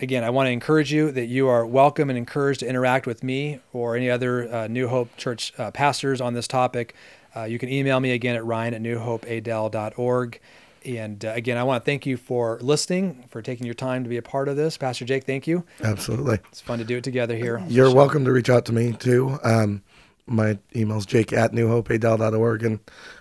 again, 0.00 0.24
I 0.24 0.30
want 0.30 0.48
to 0.48 0.50
encourage 0.50 0.92
you 0.92 1.12
that 1.12 1.26
you 1.26 1.48
are 1.48 1.64
welcome 1.64 2.10
and 2.10 2.18
encouraged 2.18 2.60
to 2.60 2.66
interact 2.66 3.06
with 3.06 3.22
me 3.22 3.60
or 3.72 3.96
any 3.96 4.10
other 4.10 4.52
uh, 4.52 4.66
New 4.66 4.88
Hope 4.88 5.16
Church 5.16 5.52
uh, 5.58 5.70
pastors 5.70 6.20
on 6.20 6.34
this 6.34 6.48
topic. 6.48 6.94
Uh, 7.38 7.44
you 7.44 7.58
can 7.58 7.68
email 7.68 8.00
me 8.00 8.10
again 8.12 8.34
at 8.34 8.44
ryan 8.44 8.74
at 8.74 8.82
newhopeadel.org. 8.82 10.40
And 10.84 11.24
uh, 11.24 11.32
again, 11.34 11.56
I 11.56 11.62
want 11.62 11.82
to 11.82 11.84
thank 11.84 12.06
you 12.06 12.16
for 12.16 12.58
listening, 12.60 13.24
for 13.28 13.42
taking 13.42 13.66
your 13.66 13.74
time 13.74 14.02
to 14.02 14.08
be 14.08 14.16
a 14.16 14.22
part 14.22 14.48
of 14.48 14.56
this. 14.56 14.76
Pastor 14.76 15.04
Jake, 15.04 15.24
thank 15.24 15.46
you. 15.46 15.64
Absolutely. 15.82 16.38
It's 16.48 16.60
fun 16.60 16.78
to 16.78 16.84
do 16.84 16.96
it 16.96 17.04
together 17.04 17.36
here. 17.36 17.62
You're 17.68 17.94
welcome 17.94 18.24
to 18.24 18.32
reach 18.32 18.50
out 18.50 18.64
to 18.66 18.72
me 18.72 18.92
too. 18.92 19.38
Um, 19.44 19.82
my 20.26 20.58
email's 20.74 21.06
jake 21.06 21.32
at 21.32 21.52
newhopeadel.org. 21.52 22.62
And 22.64 22.80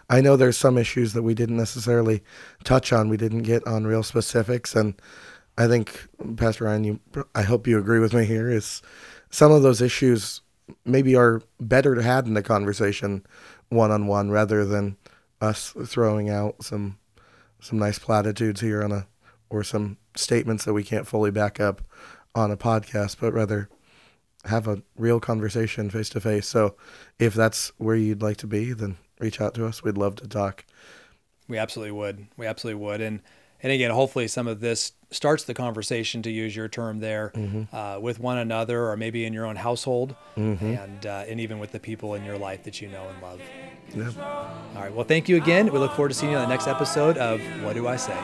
I 0.10 0.22
know 0.22 0.36
there's 0.36 0.58
some 0.58 0.78
issues 0.78 1.14
that 1.14 1.24
we 1.24 1.36
didn't 1.36 1.58
necessarily 1.58 2.24
touch 2.64 2.92
on. 2.92 3.10
We 3.10 3.18
didn't 3.18 3.44
get 3.44 3.68
on 3.68 3.86
real 3.86 4.04
specifics. 4.04 4.76
And 4.76 4.96
I 5.58 5.68
think, 5.68 6.08
Pastor 6.38 6.66
Ryan, 6.66 6.84
you, 6.84 7.00
I 7.36 7.44
hope 7.44 7.68
you 7.68 7.78
agree 7.78 8.00
with 8.00 8.14
me 8.14 8.26
here, 8.26 8.50
is 8.50 8.82
some 9.30 9.52
of 9.52 9.62
those 9.62 9.82
issues 9.82 10.42
maybe 10.86 11.16
are 11.16 11.42
better 11.60 11.96
to 11.96 12.04
have 12.04 12.26
in 12.26 12.34
the 12.34 12.44
conversation 12.44 13.26
one 13.70 13.92
on 13.92 14.08
one 14.08 14.30
rather 14.30 14.66
than 14.66 14.98
us 15.42 15.74
throwing 15.86 16.30
out 16.30 16.64
some 16.64 16.98
some 17.60 17.80
nice 17.80 18.00
platitudes 18.00 18.62
here 18.62 18.84
on 18.84 18.92
a 18.92 19.08
or 19.50 19.64
some 19.64 19.98
statements 20.16 20.66
that 20.66 20.74
we 20.74 20.84
can't 20.84 21.08
fully 21.08 21.32
back 21.32 21.60
up 21.60 21.82
on 22.36 22.52
a 22.52 22.58
podcast, 22.58 23.18
but 23.20 23.34
rather 23.34 23.70
have 24.46 24.68
a 24.68 24.82
real 24.96 25.20
conversation 25.20 25.90
face 25.90 26.10
to 26.10 26.20
face. 26.20 26.48
So 26.48 26.76
if 27.20 27.34
that's 27.34 27.72
where 27.78 27.96
you'd 27.96 28.22
like 28.22 28.38
to 28.38 28.48
be, 28.48 28.74
then 28.74 28.98
reach 29.20 29.42
out 29.42 29.54
to 29.56 29.66
us. 29.66 29.84
We'd 29.84 29.98
love 29.98 30.16
to 30.18 30.28
talk. 30.28 30.66
We 31.48 31.58
absolutely 31.58 31.94
would. 31.94 32.28
We 32.38 32.46
absolutely 32.46 32.84
would. 32.84 33.02
And 33.02 33.22
and 33.64 33.72
again, 33.72 33.92
hopefully, 33.92 34.28
some 34.28 34.48
of 34.48 34.60
this 34.60 34.92
starts 35.12 35.44
the 35.46 35.54
conversation, 35.54 36.22
to 36.24 36.30
use 36.30 36.56
your 36.56 36.68
term 36.68 37.00
there, 37.00 37.32
uh, 37.74 37.98
with 38.02 38.20
one 38.20 38.38
another, 38.38 38.90
or 38.90 38.98
maybe 38.98 39.26
in 39.26 39.34
your 39.34 39.46
own 39.46 39.56
household, 39.56 40.16
and 40.36 41.06
uh, 41.06 41.26
and 41.28 41.40
even 41.40 41.60
with 41.60 41.72
the 41.72 41.80
people 41.80 42.14
in 42.16 42.24
your 42.26 42.38
life 42.38 42.64
that 42.64 42.82
you 42.82 42.88
know 42.90 43.08
and 43.08 43.22
love. 43.22 43.40
Yeah. 43.96 44.12
All 44.76 44.82
right. 44.82 44.94
Well, 44.94 45.06
thank 45.06 45.30
you 45.30 45.38
again. 45.38 45.72
We 45.72 45.80
look 45.80 45.94
forward 45.94 46.10
to 46.10 46.14
seeing 46.16 46.32
you 46.34 46.38
on 46.38 46.44
the 46.44 46.50
next 46.54 46.68
episode 46.68 47.18
of 47.18 47.40
What 47.64 47.74
Do 47.74 47.88
I 47.88 47.96
Say. 47.96 48.18